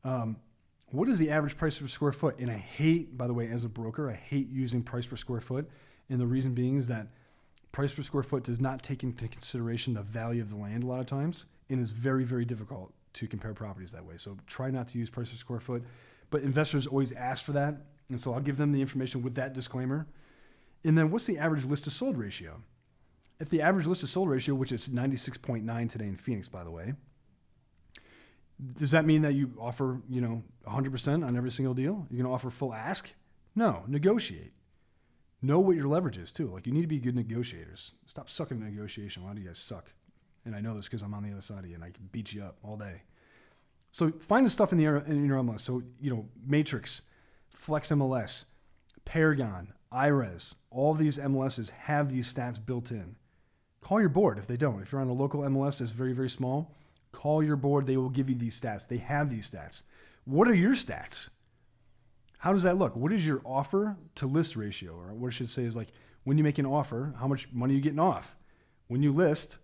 Um, 0.03 0.37
what 0.91 1.07
is 1.07 1.19
the 1.19 1.29
average 1.29 1.57
price 1.57 1.79
per 1.79 1.87
square 1.87 2.11
foot? 2.11 2.39
And 2.39 2.49
I 2.49 2.57
hate, 2.57 3.17
by 3.17 3.27
the 3.27 3.33
way, 3.33 3.47
as 3.47 3.63
a 3.63 3.69
broker, 3.69 4.09
I 4.09 4.15
hate 4.15 4.49
using 4.49 4.81
price 4.81 5.05
per 5.05 5.15
square 5.15 5.41
foot. 5.41 5.69
And 6.09 6.19
the 6.19 6.27
reason 6.27 6.53
being 6.53 6.77
is 6.77 6.87
that 6.87 7.07
price 7.71 7.93
per 7.93 8.01
square 8.01 8.23
foot 8.23 8.43
does 8.43 8.59
not 8.59 8.81
take 8.81 9.03
into 9.03 9.27
consideration 9.27 9.93
the 9.93 10.01
value 10.01 10.41
of 10.41 10.49
the 10.49 10.55
land 10.55 10.83
a 10.83 10.87
lot 10.87 10.99
of 10.99 11.05
times 11.05 11.45
and 11.69 11.79
is 11.79 11.91
very, 11.91 12.23
very 12.23 12.45
difficult 12.45 12.93
to 13.13 13.27
compare 13.27 13.53
properties 13.53 13.91
that 13.91 14.05
way. 14.05 14.17
So 14.17 14.37
try 14.47 14.71
not 14.71 14.87
to 14.89 14.97
use 14.97 15.09
price 15.09 15.29
per 15.29 15.37
square 15.37 15.59
foot. 15.59 15.83
But 16.31 16.41
investors 16.41 16.87
always 16.87 17.11
ask 17.11 17.43
for 17.43 17.51
that. 17.53 17.75
And 18.09 18.19
so 18.19 18.33
I'll 18.33 18.39
give 18.39 18.57
them 18.57 18.71
the 18.71 18.81
information 18.81 19.21
with 19.21 19.35
that 19.35 19.53
disclaimer. 19.53 20.07
And 20.83 20.97
then 20.97 21.11
what's 21.11 21.25
the 21.25 21.37
average 21.37 21.65
list 21.65 21.83
to 21.83 21.91
sold 21.91 22.17
ratio? 22.17 22.61
If 23.39 23.49
the 23.49 23.61
average 23.61 23.85
list 23.85 24.01
to 24.01 24.07
sold 24.07 24.29
ratio, 24.29 24.55
which 24.55 24.71
is 24.71 24.89
96.9 24.89 25.89
today 25.89 26.05
in 26.05 26.15
Phoenix, 26.15 26.49
by 26.49 26.63
the 26.63 26.71
way, 26.71 26.93
does 28.75 28.91
that 28.91 29.05
mean 29.05 29.21
that 29.21 29.33
you 29.33 29.53
offer, 29.59 30.01
you 30.09 30.21
know, 30.21 30.43
100% 30.67 31.25
on 31.25 31.37
every 31.37 31.51
single 31.51 31.73
deal? 31.73 32.05
You're 32.09 32.17
going 32.17 32.25
to 32.25 32.33
offer 32.33 32.49
full 32.49 32.73
ask? 32.73 33.11
No, 33.55 33.83
negotiate. 33.87 34.53
Know 35.41 35.59
what 35.59 35.77
your 35.77 35.87
leverage 35.87 36.17
is 36.17 36.31
too. 36.31 36.47
Like 36.47 36.67
you 36.67 36.73
need 36.73 36.81
to 36.81 36.87
be 36.87 36.99
good 36.99 37.15
negotiators. 37.15 37.93
Stop 38.05 38.29
sucking 38.29 38.61
at 38.61 38.69
negotiation. 38.71 39.23
A 39.23 39.25
lot 39.25 39.33
of 39.33 39.39
you 39.39 39.47
guys 39.47 39.57
suck. 39.57 39.91
And 40.45 40.55
I 40.55 40.61
know 40.61 40.75
this 40.75 40.85
because 40.85 41.01
I'm 41.01 41.13
on 41.13 41.23
the 41.23 41.31
other 41.31 41.41
side 41.41 41.59
of 41.59 41.67
you 41.67 41.75
and 41.75 41.83
I 41.83 41.91
can 41.91 42.09
beat 42.11 42.33
you 42.33 42.43
up 42.43 42.57
all 42.63 42.75
day. 42.75 43.03
So 43.91 44.11
find 44.19 44.45
the 44.45 44.49
stuff 44.49 44.71
in 44.71 44.77
the 44.77 44.85
in 44.85 45.25
your 45.25 45.41
MLS. 45.41 45.61
So, 45.61 45.81
you 45.99 46.09
know, 46.09 46.27
Matrix, 46.45 47.01
Flex 47.49 47.89
MLS, 47.91 48.45
Paragon, 49.05 49.73
IRES, 49.91 50.55
all 50.69 50.93
these 50.93 51.17
MLSs 51.17 51.71
have 51.71 52.11
these 52.11 52.31
stats 52.31 52.63
built 52.63 52.91
in. 52.91 53.15
Call 53.81 53.99
your 53.99 54.09
board 54.09 54.37
if 54.37 54.45
they 54.45 54.57
don't. 54.57 54.81
If 54.81 54.91
you're 54.91 55.01
on 55.01 55.07
a 55.07 55.13
local 55.13 55.41
MLS 55.41 55.79
that's 55.79 55.91
very, 55.91 56.13
very 56.13 56.29
small, 56.29 56.75
call 57.11 57.43
your 57.43 57.55
board. 57.55 57.85
They 57.85 57.97
will 57.97 58.09
give 58.09 58.29
you 58.29 58.35
these 58.35 58.59
stats. 58.59 58.87
They 58.87 58.97
have 58.97 59.29
these 59.29 59.49
stats. 59.49 59.83
What 60.25 60.47
are 60.47 60.53
your 60.53 60.73
stats? 60.73 61.29
How 62.39 62.53
does 62.53 62.63
that 62.63 62.77
look? 62.77 62.95
What 62.95 63.11
is 63.11 63.27
your 63.27 63.41
offer 63.43 63.97
to 64.15 64.27
list 64.27 64.55
ratio? 64.55 64.93
Or 64.93 65.13
what 65.13 65.27
I 65.27 65.31
should 65.31 65.49
say 65.49 65.63
is 65.63 65.75
like 65.75 65.89
when 66.23 66.37
you 66.37 66.43
make 66.43 66.57
an 66.57 66.65
offer, 66.65 67.13
how 67.19 67.27
much 67.27 67.51
money 67.51 67.73
are 67.73 67.77
you 67.77 67.81
getting 67.81 67.99
off? 67.99 68.35
When 68.87 69.03
you 69.03 69.11
list, 69.11 69.57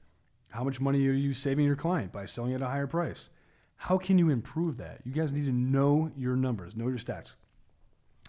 how 0.49 0.63
much 0.63 0.79
money 0.79 1.07
are 1.07 1.13
you 1.13 1.33
saving 1.33 1.65
your 1.65 1.75
client 1.75 2.11
by 2.11 2.25
selling 2.25 2.53
at 2.53 2.61
a 2.61 2.67
higher 2.67 2.87
price? 2.87 3.29
How 3.77 3.97
can 3.97 4.17
you 4.17 4.29
improve 4.29 4.77
that? 4.77 5.01
You 5.03 5.11
guys 5.11 5.31
need 5.31 5.45
to 5.45 5.51
know 5.51 6.11
your 6.15 6.35
numbers, 6.35 6.75
know 6.75 6.87
your 6.87 6.97
stats. 6.97 7.35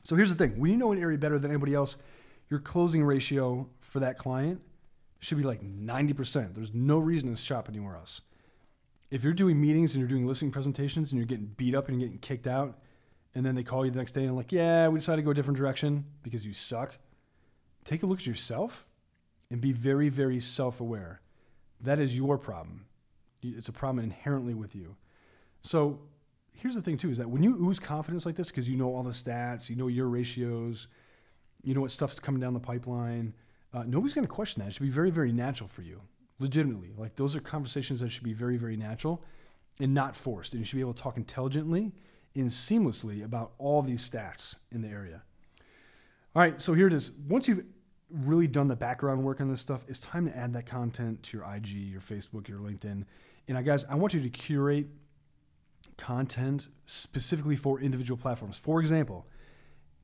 So 0.05 0.17
here's 0.17 0.35
the 0.35 0.37
thing 0.37 0.59
when 0.59 0.71
you 0.71 0.77
know 0.77 0.93
an 0.93 1.01
area 1.01 1.19
better 1.19 1.39
than 1.39 1.51
anybody 1.51 1.75
else, 1.75 1.97
your 2.49 2.61
closing 2.61 3.03
ratio 3.03 3.69
for 3.81 4.01
that 4.01 4.19
client 4.19 4.61
should 5.19 5.39
be 5.39 5.45
like 5.45 5.63
90%. 5.63 6.55
There's 6.55 6.75
no 6.75 6.99
reason 6.99 7.31
to 7.31 7.37
shop 7.41 7.69
anywhere 7.69 7.97
else. 7.97 8.21
If 9.11 9.23
you're 9.23 9.33
doing 9.33 9.61
meetings 9.61 9.95
and 9.95 10.01
you're 10.01 10.09
doing 10.09 10.27
listing 10.27 10.51
presentations 10.51 11.13
and 11.13 11.19
you're 11.19 11.27
getting 11.27 11.47
beat 11.57 11.75
up 11.75 11.89
and 11.89 12.01
you're 12.01 12.09
getting 12.09 12.21
kicked 12.21 12.47
out, 12.47 12.79
and 13.35 13.45
then 13.45 13.55
they 13.55 13.63
call 13.63 13.85
you 13.85 13.91
the 13.91 13.99
next 13.99 14.13
day 14.13 14.25
and 14.25 14.35
like, 14.35 14.51
yeah, 14.51 14.89
we 14.89 14.99
decided 14.99 15.17
to 15.19 15.25
go 15.25 15.31
a 15.31 15.35
different 15.35 15.59
direction 15.59 16.07
because 16.23 16.47
you 16.47 16.55
suck. 16.55 16.97
Take 17.85 18.03
a 18.03 18.07
look 18.07 18.21
at 18.21 18.27
yourself 18.27 18.87
and 19.51 19.61
be 19.61 19.73
very, 19.73 20.09
very 20.09 20.41
self 20.41 20.81
aware. 20.81 21.21
That 21.81 21.99
is 21.99 22.17
your 22.17 22.39
problem. 22.39 22.87
It's 23.43 23.69
a 23.69 23.73
problem 23.73 24.03
inherently 24.03 24.55
with 24.55 24.75
you. 24.75 24.97
So 25.61 26.01
here's 26.55 26.75
the 26.75 26.81
thing 26.81 26.97
too 26.97 27.11
is 27.11 27.19
that 27.19 27.29
when 27.29 27.43
you 27.43 27.55
ooze 27.57 27.79
confidence 27.79 28.25
like 28.25 28.37
this 28.37 28.49
because 28.49 28.69
you 28.69 28.77
know 28.77 28.95
all 28.95 29.03
the 29.03 29.11
stats, 29.11 29.69
you 29.69 29.77
know 29.77 29.89
your 29.89 30.09
ratios, 30.09 30.89
you 31.63 31.75
know 31.75 31.83
what 31.83 31.91
stuff's 31.91 32.19
coming 32.19 32.41
down 32.41 32.55
the 32.55 32.61
pipeline, 32.61 33.35
uh, 33.75 33.85
nobody's 33.87 34.15
going 34.15 34.27
to 34.27 34.33
question 34.33 34.63
that. 34.63 34.69
It 34.69 34.75
should 34.75 34.83
be 34.83 34.89
very, 34.89 35.11
very 35.11 35.33
natural 35.33 35.69
for 35.69 35.83
you, 35.83 36.01
legitimately. 36.39 36.93
Like 36.97 37.17
those 37.17 37.35
are 37.37 37.41
conversations 37.41 38.01
that 38.01 38.11
should 38.11 38.25
be 38.25 38.33
very, 38.33 38.57
very 38.57 38.77
natural 38.77 39.23
and 39.81 39.95
not 39.95 40.17
forced. 40.17 40.53
And 40.53 40.61
you 40.61 40.67
should 40.67 40.77
be 40.77 40.81
able 40.81 40.95
to 40.95 41.03
talk 41.03 41.17
intelligently 41.17 41.93
and 42.35 42.51
seamlessly 42.51 43.25
about 43.25 43.53
all 43.59 43.83
these 43.83 44.09
stats 44.09 44.57
in 44.71 44.83
the 44.83 44.89
area. 44.89 45.23
All 46.35 46.43
right, 46.43 46.61
so 46.61 46.75
here 46.75 46.87
it 46.87 46.93
is. 46.93 47.13
Once 47.29 47.49
you've 47.49 47.65
really 48.11 48.47
done 48.47 48.69
the 48.69 48.77
background 48.77 49.25
work 49.25 49.41
on 49.41 49.51
this 49.51 49.61
stuff, 49.61 49.85
it's 49.89 49.99
time 49.99 50.27
to 50.27 50.37
add 50.37 50.53
that 50.53 50.67
content 50.67 51.23
to 51.25 51.39
your 51.39 51.55
IG, 51.55 51.69
your 51.69 52.01
Facebook, 52.01 52.49
your 52.49 52.59
LinkedIn. 52.59 53.05
And 53.49 53.59
I 53.59 53.63
guys, 53.63 53.85
I 53.87 53.95
want 53.95 54.15
you 54.15 54.21
to 54.21 54.29
curate 54.29 54.87
content 55.97 56.69
specifically 56.85 57.57
for 57.57 57.81
individual 57.81 58.19
platforms. 58.19 58.59
For 58.59 58.81
example, 58.81 59.27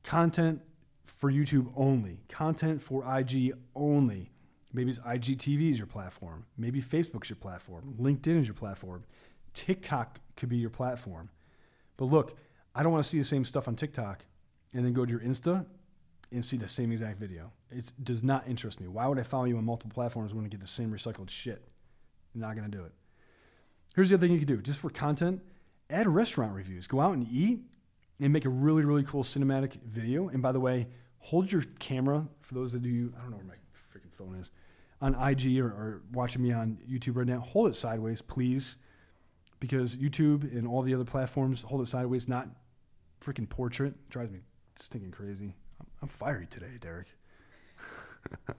content 0.02 0.62
for 1.04 1.30
YouTube 1.30 1.72
only, 1.76 2.20
content 2.28 2.80
for 2.80 3.04
IG 3.18 3.52
only. 3.74 4.31
Maybe 4.72 4.90
it's 4.90 4.98
IGTV 5.00 5.70
is 5.70 5.78
your 5.78 5.86
platform. 5.86 6.46
Maybe 6.56 6.80
Facebook's 6.80 7.28
your 7.28 7.36
platform. 7.36 7.96
LinkedIn 8.00 8.40
is 8.40 8.46
your 8.46 8.54
platform. 8.54 9.04
TikTok 9.54 10.20
could 10.36 10.48
be 10.48 10.56
your 10.56 10.70
platform. 10.70 11.30
But 11.96 12.06
look, 12.06 12.38
I 12.74 12.82
don't 12.82 12.92
want 12.92 13.04
to 13.04 13.08
see 13.08 13.18
the 13.18 13.24
same 13.24 13.44
stuff 13.44 13.68
on 13.68 13.76
TikTok 13.76 14.24
and 14.72 14.84
then 14.84 14.92
go 14.92 15.04
to 15.04 15.10
your 15.10 15.20
Insta 15.20 15.66
and 16.32 16.44
see 16.44 16.56
the 16.56 16.68
same 16.68 16.90
exact 16.90 17.18
video. 17.18 17.52
It 17.70 17.92
does 18.02 18.22
not 18.24 18.48
interest 18.48 18.80
me. 18.80 18.88
Why 18.88 19.06
would 19.06 19.18
I 19.18 19.22
follow 19.22 19.44
you 19.44 19.58
on 19.58 19.64
multiple 19.64 19.92
platforms 19.92 20.32
when 20.32 20.44
I 20.44 20.48
get 20.48 20.60
the 20.60 20.66
same 20.66 20.90
recycled 20.90 21.28
shit? 21.28 21.62
I'm 22.34 22.40
not 22.40 22.56
going 22.56 22.70
to 22.70 22.76
do 22.76 22.84
it. 22.84 22.92
Here's 23.94 24.08
the 24.08 24.14
other 24.14 24.26
thing 24.26 24.32
you 24.32 24.38
can 24.38 24.48
do 24.48 24.62
just 24.62 24.80
for 24.80 24.88
content 24.88 25.42
add 25.90 26.08
restaurant 26.08 26.54
reviews. 26.54 26.86
Go 26.86 27.00
out 27.00 27.12
and 27.12 27.28
eat 27.30 27.60
and 28.18 28.32
make 28.32 28.46
a 28.46 28.48
really, 28.48 28.84
really 28.84 29.02
cool 29.02 29.22
cinematic 29.22 29.74
video. 29.82 30.28
And 30.28 30.40
by 30.40 30.52
the 30.52 30.60
way, 30.60 30.86
hold 31.18 31.52
your 31.52 31.62
camera 31.78 32.26
for 32.40 32.54
those 32.54 32.72
of 32.72 32.86
you, 32.86 33.12
I 33.18 33.20
don't 33.20 33.32
know 33.32 33.36
where 33.36 33.46
my 33.46 33.54
freaking 33.92 34.12
phone 34.16 34.36
is, 34.36 34.50
on 35.02 35.14
IG 35.14 35.58
or, 35.58 35.66
or 35.66 36.02
watching 36.12 36.42
me 36.42 36.52
on 36.52 36.78
YouTube 36.88 37.16
right 37.16 37.26
now. 37.26 37.40
Hold 37.40 37.68
it 37.68 37.74
sideways, 37.74 38.22
please, 38.22 38.78
because 39.58 39.96
YouTube 39.96 40.44
and 40.56 40.66
all 40.66 40.82
the 40.82 40.94
other 40.94 41.04
platforms 41.04 41.62
hold 41.62 41.82
it 41.82 41.88
sideways, 41.88 42.28
not 42.28 42.48
freaking 43.20 43.48
portrait. 43.48 43.88
It 43.88 44.10
drives 44.10 44.30
me 44.30 44.38
stinking 44.76 45.10
crazy. 45.10 45.56
I'm, 45.80 45.86
I'm 46.02 46.08
fiery 46.08 46.46
today, 46.46 46.78
Derek. 46.80 47.08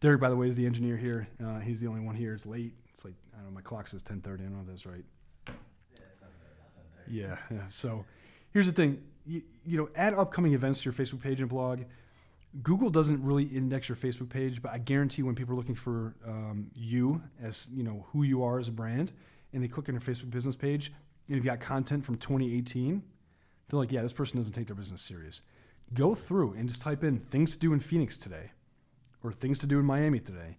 Derek, 0.00 0.20
by 0.20 0.30
the 0.30 0.36
way, 0.36 0.48
is 0.48 0.56
the 0.56 0.64
engineer 0.64 0.96
here. 0.96 1.28
Uh, 1.44 1.60
he's 1.60 1.80
the 1.80 1.86
only 1.86 2.00
one 2.00 2.16
here. 2.16 2.32
It's 2.32 2.46
late. 2.46 2.72
It's 2.90 3.04
like 3.04 3.14
I 3.34 3.36
don't 3.36 3.48
know. 3.48 3.52
My 3.52 3.60
clock 3.60 3.86
says 3.86 4.02
10:30. 4.02 4.16
I 4.16 4.36
don't 4.44 4.52
know 4.54 4.60
if 4.62 4.66
that's 4.66 4.86
right. 4.86 5.04
Yeah, 7.06 7.36
yeah. 7.50 7.68
So 7.68 8.06
here's 8.50 8.66
the 8.66 8.72
thing. 8.72 9.02
You, 9.26 9.42
you 9.66 9.76
know, 9.76 9.90
add 9.94 10.14
upcoming 10.14 10.54
events 10.54 10.80
to 10.80 10.84
your 10.86 10.94
Facebook 10.94 11.20
page 11.20 11.40
and 11.40 11.50
blog. 11.50 11.82
Google 12.62 12.90
doesn't 12.90 13.22
really 13.22 13.44
index 13.44 13.88
your 13.88 13.96
Facebook 13.96 14.28
page, 14.28 14.62
but 14.62 14.72
I 14.72 14.78
guarantee 14.78 15.22
when 15.22 15.34
people 15.34 15.54
are 15.54 15.56
looking 15.56 15.74
for 15.74 16.14
um, 16.26 16.70
you 16.74 17.22
as 17.42 17.68
you 17.72 17.82
know 17.82 18.06
who 18.12 18.22
you 18.22 18.44
are 18.44 18.58
as 18.58 18.68
a 18.68 18.72
brand, 18.72 19.12
and 19.52 19.62
they 19.62 19.68
click 19.68 19.88
on 19.88 19.94
your 19.94 20.02
Facebook 20.02 20.30
business 20.30 20.54
page, 20.54 20.92
and 21.28 21.36
if 21.36 21.44
you 21.44 21.50
got 21.50 21.60
content 21.60 22.04
from 22.04 22.16
2018, 22.16 23.02
they're 23.68 23.78
like, 23.78 23.90
yeah, 23.90 24.02
this 24.02 24.12
person 24.12 24.36
doesn't 24.36 24.52
take 24.52 24.66
their 24.66 24.76
business 24.76 25.00
serious. 25.00 25.42
Go 25.92 26.14
through 26.14 26.54
and 26.54 26.68
just 26.68 26.80
type 26.80 27.02
in 27.02 27.18
things 27.18 27.54
to 27.54 27.58
do 27.58 27.72
in 27.72 27.80
Phoenix 27.80 28.16
today, 28.16 28.52
or 29.22 29.32
things 29.32 29.58
to 29.60 29.66
do 29.66 29.80
in 29.80 29.84
Miami 29.84 30.20
today, 30.20 30.58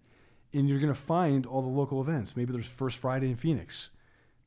and 0.52 0.68
you're 0.68 0.80
gonna 0.80 0.94
find 0.94 1.46
all 1.46 1.62
the 1.62 1.68
local 1.68 2.00
events. 2.02 2.36
Maybe 2.36 2.52
there's 2.52 2.68
First 2.68 2.98
Friday 2.98 3.28
in 3.28 3.36
Phoenix. 3.36 3.90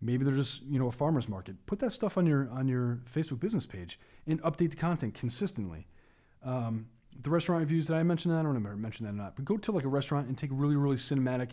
Maybe 0.02 0.24
they're 0.24 0.36
just 0.36 0.64
you 0.64 0.78
know 0.78 0.88
a 0.88 0.92
farmers 0.92 1.28
market. 1.28 1.66
Put 1.66 1.80
that 1.80 1.94
stuff 1.94 2.16
on 2.16 2.28
your 2.28 2.48
on 2.52 2.68
your 2.68 3.00
Facebook 3.06 3.40
business 3.40 3.66
page 3.66 4.00
and 4.28 4.40
update 4.44 4.70
the 4.70 4.76
content 4.76 5.16
consistently. 5.16 5.88
Um, 6.44 6.88
the 7.22 7.30
restaurant 7.30 7.62
reviews 7.62 7.88
that 7.88 7.96
I 7.96 8.04
mentioned, 8.04 8.34
I 8.34 8.38
don't 8.38 8.48
remember 8.48 8.76
mention 8.76 9.06
that 9.06 9.14
or 9.14 9.18
not, 9.18 9.36
but 9.36 9.46
go 9.46 9.58
to 9.58 9.72
like 9.72 9.86
a 9.86 9.90
restaurant 9.90 10.28
and 10.28 10.38
take 10.38 10.50
really 10.54 10.76
really 10.76 10.96
cinematic 10.96 11.52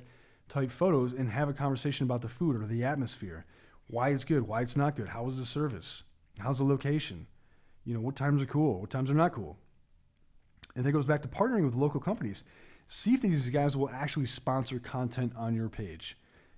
type 0.48 0.70
photos 0.70 1.12
and 1.12 1.30
have 1.30 1.48
a 1.48 1.52
conversation 1.52 2.04
about 2.04 2.22
the 2.22 2.28
food 2.28 2.56
or 2.56 2.66
the 2.66 2.84
atmosphere, 2.84 3.44
why 3.88 4.10
it's 4.10 4.24
good, 4.24 4.42
why 4.42 4.62
it's 4.62 4.76
not 4.76 4.96
good, 4.96 5.08
how 5.08 5.24
was 5.24 5.38
the 5.38 5.44
service, 5.44 6.04
how's 6.38 6.58
the 6.58 6.64
location, 6.64 7.26
you 7.84 7.94
know 7.94 8.00
what 8.00 8.16
times 8.16 8.42
are 8.42 8.46
cool, 8.46 8.80
what 8.80 8.90
times 8.90 9.10
are 9.10 9.14
not 9.14 9.32
cool. 9.32 9.58
And 10.74 10.84
that 10.84 10.92
goes 10.92 11.06
back 11.06 11.22
to 11.22 11.28
partnering 11.28 11.64
with 11.64 11.74
local 11.74 12.00
companies. 12.00 12.44
See 12.88 13.14
if 13.14 13.22
these 13.22 13.48
guys 13.48 13.76
will 13.76 13.90
actually 13.90 14.26
sponsor 14.26 14.78
content 14.78 15.32
on 15.36 15.54
your 15.54 15.68
page. 15.68 16.16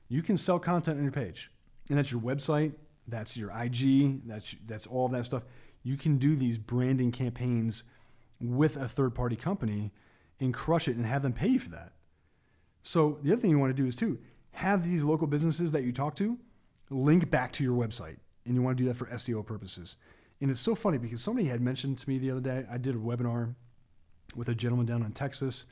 You 0.09 0.23
can 0.23 0.37
sell 0.37 0.59
content 0.59 0.99
on 0.99 1.05
your 1.05 1.13
page 1.13 1.51
and 1.89 1.97
that's 1.97 2.13
your 2.13 2.21
website, 2.21 2.75
that's 3.07 3.37
your 3.37 3.51
IG, 3.51 4.27
that's 4.27 4.55
that's 4.67 4.87
all 4.87 5.07
of 5.07 5.13
that 5.13 5.25
stuff. 5.25 5.45
You 5.83 5.97
can 5.97 6.19
do 6.19 6.37
these 6.37 6.59
branding 6.59 7.13
campaigns 7.13 7.85
with 8.41 8.77
a 8.77 8.89
third 8.89 9.15
party 9.15 9.37
company 9.37 9.93
and 10.41 10.55
crush 10.55 10.89
it 10.89 10.97
and 10.97 11.07
have 11.07 11.23
them 11.23 11.33
pay 11.33 11.49
you 11.49 11.59
for 11.59 11.71
that. 11.71 11.93
So 12.83 13.19
the 13.23 13.33
other 13.33 13.41
thing 13.41 13.51
you 13.51 13.59
want 13.59 13.77
to 13.77 13.83
do 13.83 13.89
is 13.89 13.97
too 13.97 14.19
have 14.53 14.85
these 14.85 15.05
local 15.05 15.27
businesses 15.27 15.73
that 15.73 15.85
you 15.85 15.93
talk 15.93 16.17
to 16.17 16.39
link 16.91 17.31
back 17.31 17.53
to 17.53 17.65
your 17.65 17.77
website, 17.77 18.17
and 18.45 18.55
you 18.55 18.63
want 18.63 18.77
to 18.77 18.83
do 18.83 18.89
that 18.89 18.97
for 18.97 19.07
SEO 19.07 19.45
purposes. 19.45 19.97
And 20.41 20.51
it's 20.51 20.61
so 20.61 20.75
funny 20.75 20.99
because 20.99 21.23
somebody 21.23 21.49
had 21.49 21.61
mentioned 21.61 21.99
to 21.99 22.09
me 22.09 22.19
the 22.19 22.31
other 22.31 22.41
day, 22.41 22.65
I 22.71 22.79
did 22.79 22.95
a 22.95 22.99
webinar 22.99 23.55
with 24.35 24.49
a 24.49 24.55
gentleman 24.55 24.87
down 24.87 25.03
in 25.03 25.13
Texas, 25.13 25.67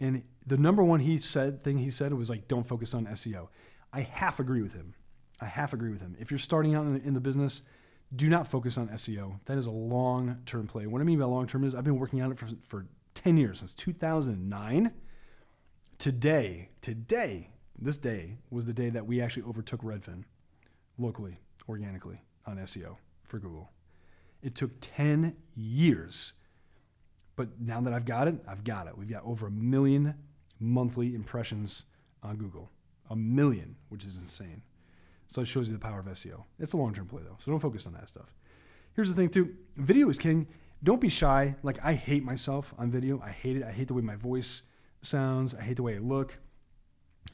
and 0.00 0.22
the 0.46 0.58
number 0.58 0.82
one 0.82 1.00
he 1.00 1.18
said 1.18 1.60
thing 1.60 1.78
he 1.78 1.90
said 1.90 2.12
was 2.12 2.28
like, 2.28 2.48
"Don't 2.48 2.66
focus 2.66 2.94
on 2.94 3.06
SEO." 3.06 3.48
I 3.92 4.02
half 4.02 4.40
agree 4.40 4.62
with 4.62 4.72
him. 4.72 4.94
I 5.40 5.46
half 5.46 5.72
agree 5.72 5.90
with 5.90 6.00
him. 6.00 6.16
If 6.18 6.30
you're 6.30 6.38
starting 6.38 6.74
out 6.74 6.84
in 6.84 6.94
the, 6.94 7.02
in 7.02 7.14
the 7.14 7.20
business, 7.20 7.62
do 8.14 8.28
not 8.28 8.46
focus 8.46 8.78
on 8.78 8.88
SEO. 8.88 9.40
That 9.46 9.58
is 9.58 9.66
a 9.66 9.70
long 9.70 10.38
term 10.46 10.66
play. 10.66 10.86
What 10.86 11.00
I 11.00 11.04
mean 11.04 11.18
by 11.18 11.24
long 11.24 11.46
term 11.46 11.64
is 11.64 11.74
I've 11.74 11.84
been 11.84 11.98
working 11.98 12.22
on 12.22 12.32
it 12.32 12.38
for, 12.38 12.46
for 12.66 12.86
10 13.14 13.36
years, 13.36 13.58
since 13.58 13.74
2009. 13.74 14.92
Today, 15.98 16.68
today, 16.80 17.50
this 17.78 17.98
day 17.98 18.36
was 18.50 18.66
the 18.66 18.72
day 18.72 18.90
that 18.90 19.06
we 19.06 19.20
actually 19.20 19.42
overtook 19.44 19.82
Redfin 19.82 20.24
locally, 20.98 21.40
organically 21.68 22.20
on 22.46 22.58
SEO 22.58 22.96
for 23.24 23.38
Google. 23.38 23.70
It 24.42 24.54
took 24.54 24.72
10 24.80 25.34
years. 25.54 26.34
But 27.34 27.60
now 27.60 27.80
that 27.80 27.92
I've 27.92 28.04
got 28.04 28.28
it, 28.28 28.36
I've 28.46 28.64
got 28.64 28.86
it. 28.86 28.96
We've 28.96 29.10
got 29.10 29.24
over 29.24 29.46
a 29.48 29.50
million 29.50 30.14
monthly 30.60 31.14
impressions 31.14 31.84
on 32.22 32.36
Google. 32.36 32.70
A 33.10 33.16
million, 33.16 33.76
which 33.88 34.04
is 34.04 34.16
insane. 34.16 34.62
So 35.28 35.42
it 35.42 35.46
shows 35.46 35.68
you 35.68 35.74
the 35.74 35.80
power 35.80 36.00
of 36.00 36.06
SEO. 36.06 36.44
It's 36.58 36.72
a 36.72 36.76
long 36.76 36.94
term 36.94 37.06
play 37.06 37.22
though, 37.24 37.36
so 37.38 37.50
don't 37.50 37.60
focus 37.60 37.86
on 37.86 37.92
that 37.94 38.08
stuff. 38.08 38.32
Here's 38.94 39.08
the 39.08 39.14
thing 39.14 39.28
too 39.28 39.54
video 39.76 40.08
is 40.08 40.18
king. 40.18 40.46
Don't 40.82 41.00
be 41.00 41.08
shy. 41.08 41.56
Like, 41.62 41.78
I 41.82 41.94
hate 41.94 42.22
myself 42.22 42.74
on 42.78 42.90
video. 42.90 43.20
I 43.24 43.30
hate 43.30 43.56
it. 43.56 43.62
I 43.64 43.72
hate 43.72 43.88
the 43.88 43.94
way 43.94 44.02
my 44.02 44.16
voice 44.16 44.62
sounds. 45.00 45.54
I 45.54 45.62
hate 45.62 45.76
the 45.76 45.82
way 45.82 45.96
I 45.96 45.98
look. 45.98 46.38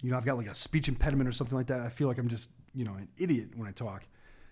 You 0.00 0.10
know, 0.10 0.16
I've 0.16 0.24
got 0.24 0.36
like 0.36 0.46
a 0.46 0.54
speech 0.54 0.88
impediment 0.88 1.28
or 1.28 1.32
something 1.32 1.56
like 1.56 1.66
that. 1.66 1.80
I 1.80 1.88
feel 1.88 2.08
like 2.08 2.18
I'm 2.18 2.28
just, 2.28 2.50
you 2.72 2.84
know, 2.84 2.94
an 2.94 3.08
idiot 3.18 3.50
when 3.56 3.68
I 3.68 3.72
talk. 3.72 4.04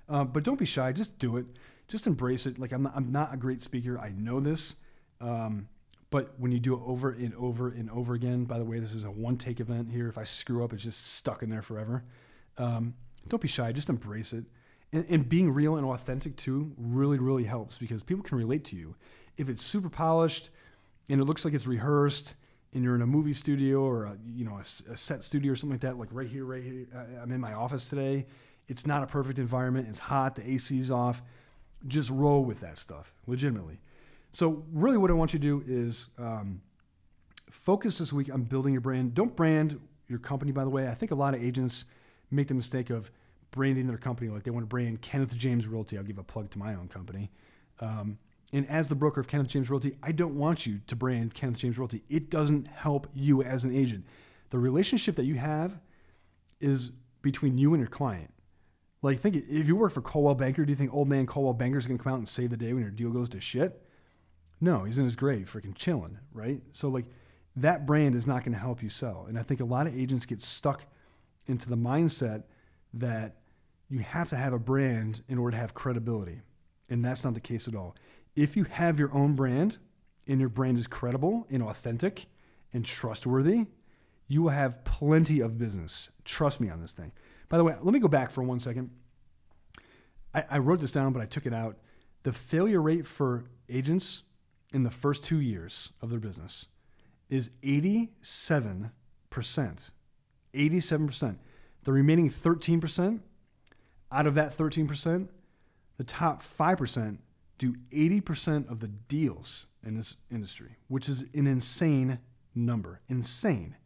Um, 0.09 0.29
but 0.29 0.43
don't 0.43 0.59
be 0.59 0.67
shy. 0.67 0.93
Just 0.93 1.19
do 1.19 1.37
it. 1.37 1.47
Just 1.89 2.07
embrace 2.07 2.47
it. 2.47 2.59
Like, 2.59 2.73
I'm 2.73 2.83
not, 2.83 2.93
I'm 2.97 3.13
not 3.13 3.33
a 3.33 3.37
great 3.37 3.61
speaker. 3.63 3.99
I 3.99 4.11
know 4.11 4.41
this. 4.41 4.77
Um, 5.21 5.69
but 6.11 6.35
when 6.39 6.51
you 6.51 6.59
do 6.59 6.75
it 6.75 6.81
over 6.85 7.11
and 7.11 7.35
over 7.37 7.69
and 7.69 7.89
over 7.91 8.15
again, 8.15 8.45
by 8.45 8.59
the 8.59 8.65
way, 8.65 8.81
this 8.81 8.95
is 8.95 9.05
a 9.05 9.11
one 9.11 9.37
take 9.37 9.61
event 9.61 9.93
here. 9.93 10.09
If 10.09 10.19
I 10.19 10.25
screw 10.25 10.65
up, 10.65 10.73
it's 10.73 10.83
just 10.83 11.15
stuck 11.15 11.43
in 11.43 11.51
there 11.51 11.63
forever. 11.63 12.05
Um, 12.59 12.95
don't 13.29 13.43
be 13.43 13.49
shy. 13.49 13.73
Just 13.73 13.89
embrace 13.89 14.33
it. 14.33 14.45
And, 14.93 15.07
and, 15.09 15.29
being 15.29 15.53
real 15.53 15.77
and 15.77 15.87
authentic 15.87 16.37
too 16.37 16.73
really, 16.77 17.19
really 17.19 17.45
helps 17.45 17.79
because 17.79 18.03
people 18.03 18.25
can 18.25 18.37
relate 18.37 18.65
to 18.65 18.77
you. 18.77 18.97
If 19.37 19.49
it's 19.49 19.63
super 19.63 19.89
polished, 19.89 20.51
and 21.09 21.21
it 21.21 21.25
looks 21.25 21.45
like 21.45 21.55
it's 21.55 21.67
rehearsed 21.67 22.35
and 22.73 22.85
you're 22.85 22.95
in 22.95 23.03
a 23.03 23.07
movie 23.07 23.33
studio 23.33 23.83
or 23.83 24.05
a, 24.05 24.17
you 24.25 24.45
know 24.45 24.57
a, 24.57 24.93
a 24.93 24.97
set 24.97 25.23
studio 25.23 25.53
or 25.53 25.57
something 25.57 25.75
like 25.75 25.81
that 25.81 25.99
like 25.99 26.09
right 26.13 26.29
here 26.29 26.45
right 26.45 26.63
here 26.63 26.87
i'm 27.21 27.33
in 27.33 27.41
my 27.41 27.53
office 27.53 27.89
today 27.89 28.27
it's 28.69 28.87
not 28.87 29.03
a 29.03 29.07
perfect 29.07 29.39
environment 29.39 29.89
it's 29.89 29.99
hot 29.99 30.37
the 30.37 30.55
ac's 30.55 30.91
off 30.91 31.23
just 31.87 32.11
roll 32.11 32.45
with 32.45 32.61
that 32.61 32.79
stuff 32.79 33.13
legitimately 33.27 33.81
so 34.33 34.65
really 34.73 34.97
what 34.97 35.11
i 35.11 35.15
want 35.15 35.33
you 35.33 35.39
to 35.39 35.61
do 35.61 35.65
is 35.67 36.09
um, 36.19 36.61
focus 37.51 37.99
this 37.99 38.13
week 38.13 38.33
on 38.33 38.43
building 38.43 38.73
your 38.73 38.81
brand 38.81 39.15
don't 39.15 39.35
brand 39.35 39.81
your 40.09 40.19
company 40.19 40.53
by 40.53 40.63
the 40.65 40.71
way 40.71 40.89
i 40.89 40.95
think 40.95 41.11
a 41.11 41.15
lot 41.15 41.35
of 41.35 41.43
agents 41.43 41.85
make 42.31 42.49
the 42.49 42.55
mistake 42.55 42.91
of 42.91 43.11
branding 43.51 43.87
their 43.87 43.99
company 43.99 44.31
like 44.31 44.45
they 44.45 44.51
want 44.51 44.63
to 44.63 44.69
brand 44.69 45.01
kenneth 45.03 45.37
james 45.37 45.67
realty 45.67 45.97
i'll 45.97 46.05
give 46.05 46.19
a 46.19 46.23
plug 46.23 46.51
to 46.51 46.59
my 46.59 46.75
own 46.75 46.89
company 46.89 47.31
um, 47.81 48.19
and 48.53 48.69
as 48.69 48.89
the 48.89 48.95
broker 48.95 49.21
of 49.21 49.29
Kenneth 49.29 49.49
James 49.49 49.71
Realty, 49.71 49.97
I 50.03 50.13
don't 50.13 50.37
want 50.37 50.67
you 50.67 50.81
to 50.89 50.97
brand 50.97 51.35
Kenneth 51.35 51.59
James 51.59 51.79
Realty. 51.79 52.03
It 52.09 52.31
doesn't 52.31 52.67
help 52.69 53.09
you 53.15 53.43
as 53.43 53.65
an 53.65 53.75
agent. 53.75 54.07
The 54.51 54.59
relationship 54.59 55.17
that 55.17 55.25
you 55.25 55.37
have 55.37 55.79
is 56.61 56.91
between 57.23 57.59
you 57.59 57.73
and 57.75 57.81
your 57.81 57.89
client. 57.89 58.33
Like, 59.03 59.21
think 59.21 59.37
if 59.37 59.69
you 59.69 59.77
work 59.77 59.93
for 59.93 60.03
Coldwell 60.03 60.35
Banker, 60.35 60.65
do 60.65 60.71
you 60.71 60.77
think 60.77 60.93
old 60.93 61.09
man 61.09 61.27
Coldwell 61.27 61.55
Banker 61.55 61.79
is 61.79 61.87
going 61.87 61.97
to 61.97 62.03
come 62.03 62.13
out 62.13 62.19
and 62.19 62.29
save 62.29 62.51
the 62.51 62.57
day 62.57 62.73
when 62.73 62.83
your 62.83 62.91
deal 62.91 63.11
goes 63.11 63.29
to 63.31 63.41
shit? 63.41 63.83
No, 64.61 64.85
he's 64.85 64.99
in 64.99 65.05
his 65.05 65.15
grave, 65.15 65.51
freaking 65.51 65.75
chilling, 65.75 66.19
right? 66.35 66.61
So, 66.73 66.89
like, 66.89 67.07
that 67.57 67.87
brand 67.87 68.15
is 68.15 68.27
not 68.27 68.45
going 68.45 68.53
to 68.53 68.59
help 68.59 68.83
you 68.83 68.89
sell. 68.89 69.25
And 69.29 69.39
I 69.39 69.43
think 69.43 69.61
a 69.61 69.65
lot 69.65 69.87
of 69.87 69.97
agents 69.97 70.27
get 70.27 70.43
stuck 70.43 70.85
into 71.51 71.69
the 71.69 71.77
mindset 71.77 72.45
that 72.95 73.37
you 73.89 73.99
have 73.99 74.29
to 74.31 74.37
have 74.37 74.53
a 74.53 74.59
brand 74.59 75.23
in 75.29 75.37
order 75.37 75.57
to 75.57 75.61
have 75.61 75.75
credibility. 75.75 76.41
And 76.89 77.05
that's 77.05 77.25
not 77.25 77.35
the 77.35 77.41
case 77.41 77.69
at 77.69 77.75
all 77.75 77.95
if 78.37 78.57
you 78.57 78.65
have 78.65 78.99
your 78.99 79.13
own 79.15 79.35
brand 79.35 79.79
and 80.27 80.41
your 80.41 80.49
brand 80.49 80.79
is 80.79 80.87
credible 80.87 81.47
and 81.51 81.63
authentic 81.63 82.27
and 82.73 82.85
trustworthy, 82.85 83.67
you 84.29 84.43
will 84.43 84.51
have 84.51 84.85
plenty 84.85 85.41
of 85.41 85.59
business. 85.59 86.11
Trust 86.25 86.61
me 86.61 86.71
on 86.71 86.81
this 86.81 86.93
thing. 86.93 87.13
By 87.49 87.59
the 87.59 87.65
way, 87.65 87.75
let 87.83 87.93
me 87.93 87.99
go 87.99 88.09
back 88.09 88.31
for 88.31 88.43
one 88.43 88.61
second. 88.61 88.91
I, 90.33 90.45
I 90.51 90.59
wrote 90.59 90.81
this 90.81 90.93
down, 90.93 91.13
but 91.13 91.21
I 91.21 91.27
took 91.27 91.47
it 91.47 91.53
out. 91.53 91.79
The 92.23 92.33
failure 92.33 92.81
rate 92.81 93.07
for 93.07 93.45
agents 93.69 94.23
in 94.73 94.85
the 94.85 94.91
first 94.91 95.25
two 95.25 95.41
years 95.41 95.91
of 96.01 96.11
their 96.11 96.21
business 96.21 96.67
is 97.29 97.51
87%. 97.63 98.91
87%. 100.55 101.37
The 101.85 101.93
remaining 101.93 102.31
13%, 102.31 103.21
out 104.13 104.27
of 104.27 104.35
that 104.35 104.57
13%, 104.57 105.29
the 105.97 106.05
top 106.05 106.43
5% 106.43 107.19
do 107.59 107.75
80% 107.93 108.71
of 108.71 108.81
the 108.81 108.89
deals 108.89 109.67
in 109.85 109.97
this 109.97 110.17
industry, 110.31 110.77
which 110.89 111.09
is 111.09 111.25
an 111.35 111.47
insane 111.47 112.19
number. 112.55 113.01
Insane. 113.09 113.77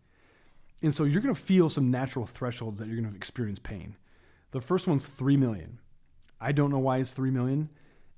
And 0.83 0.95
so 0.95 1.05
you're 1.05 1.23
going 1.23 1.35
to 1.35 1.41
feel 1.41 1.69
some 1.69 1.91
natural 1.91 2.27
thresholds 2.27 2.79
that 2.79 2.87
you're 2.87 3.01
going 3.01 3.11
to 3.11 3.17
experience 3.17 3.59
pain. 3.59 3.97
The 4.51 4.61
first 4.61 4.87
one's 4.87 5.07
3 5.07 5.37
million. 5.37 5.81
I 6.41 6.53
don't 6.53 6.71
know 6.71 6.79
why 6.79 6.99
it's 6.99 7.13
3 7.13 7.31
million. 7.31 7.71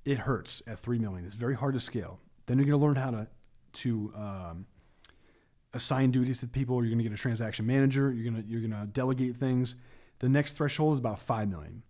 It 0.05 0.19
hurts 0.19 0.61
at 0.67 0.77
3 0.79 0.99
million. 0.99 1.25
It's 1.25 1.35
very 1.35 1.55
hard 1.55 1.73
to 1.73 1.79
scale. 1.79 2.19
Then 2.45 2.57
you're 2.57 2.67
going 2.67 2.79
to 2.79 2.85
learn 2.85 2.95
how 2.95 3.11
to 3.11 3.27
to 3.73 4.13
um, 4.15 4.65
assign 5.73 6.11
duties 6.11 6.39
to 6.39 6.47
people. 6.47 6.83
You're 6.83 6.89
going 6.89 6.99
to 6.99 7.03
get 7.03 7.13
a 7.13 7.21
transaction 7.21 7.65
manager. 7.65 8.11
You're 8.11 8.29
going 8.29 8.43
to 8.43 8.49
you're 8.49 8.61
going 8.61 8.79
to 8.79 8.87
delegate 8.87 9.35
things. 9.35 9.75
The 10.19 10.29
next 10.29 10.53
threshold 10.53 10.93
is 10.93 10.99
about 10.99 11.19
5 11.19 11.47
million 11.49 11.83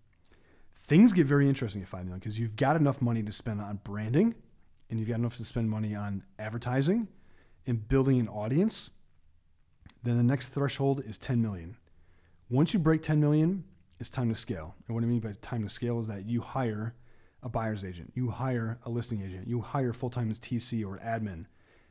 things 0.88 1.12
get 1.12 1.28
very 1.28 1.50
interesting 1.50 1.82
at 1.82 1.88
5 1.88 2.06
million 2.06 2.20
because 2.20 2.40
you've 2.40 2.56
got 2.56 2.78
enough 2.78 3.02
money 3.02 3.22
to 3.22 3.32
spend 3.32 3.60
on 3.60 3.80
branding 3.84 4.34
and 4.90 4.98
you've 4.98 5.10
got 5.10 5.20
enough 5.20 5.36
to 5.36 5.44
spend 5.44 5.70
money 5.70 5.94
on 5.94 6.24
advertising 6.40 7.10
and 7.66 7.88
building 7.90 8.20
an 8.20 8.30
audience 8.30 8.90
then 10.04 10.16
the 10.16 10.24
next 10.24 10.50
threshold 10.50 11.04
is 11.06 11.18
10 11.18 11.42
million 11.42 11.76
once 12.50 12.74
you 12.74 12.80
break 12.80 13.02
10 13.04 13.20
million 13.20 13.66
it's 14.00 14.10
time 14.10 14.30
to 14.30 14.36
scale 14.36 14.76
and 14.88 14.96
what 14.96 15.04
i 15.04 15.08
mean 15.08 15.20
by 15.20 15.34
time 15.42 15.62
to 15.62 15.70
scale 15.70 16.00
is 16.00 16.08
that 16.08 16.26
you 16.26 16.40
hire 16.40 16.96
a 17.44 17.50
buyer's 17.50 17.84
agent 17.84 18.14
you 18.16 18.30
hire 18.30 18.80
a 18.86 18.90
listing 18.90 19.22
agent 19.22 19.46
you 19.46 19.60
hire 19.60 19.92
full-time 19.92 20.32
tc 20.32 20.86
or 20.86 20.98
admin 21.00 21.46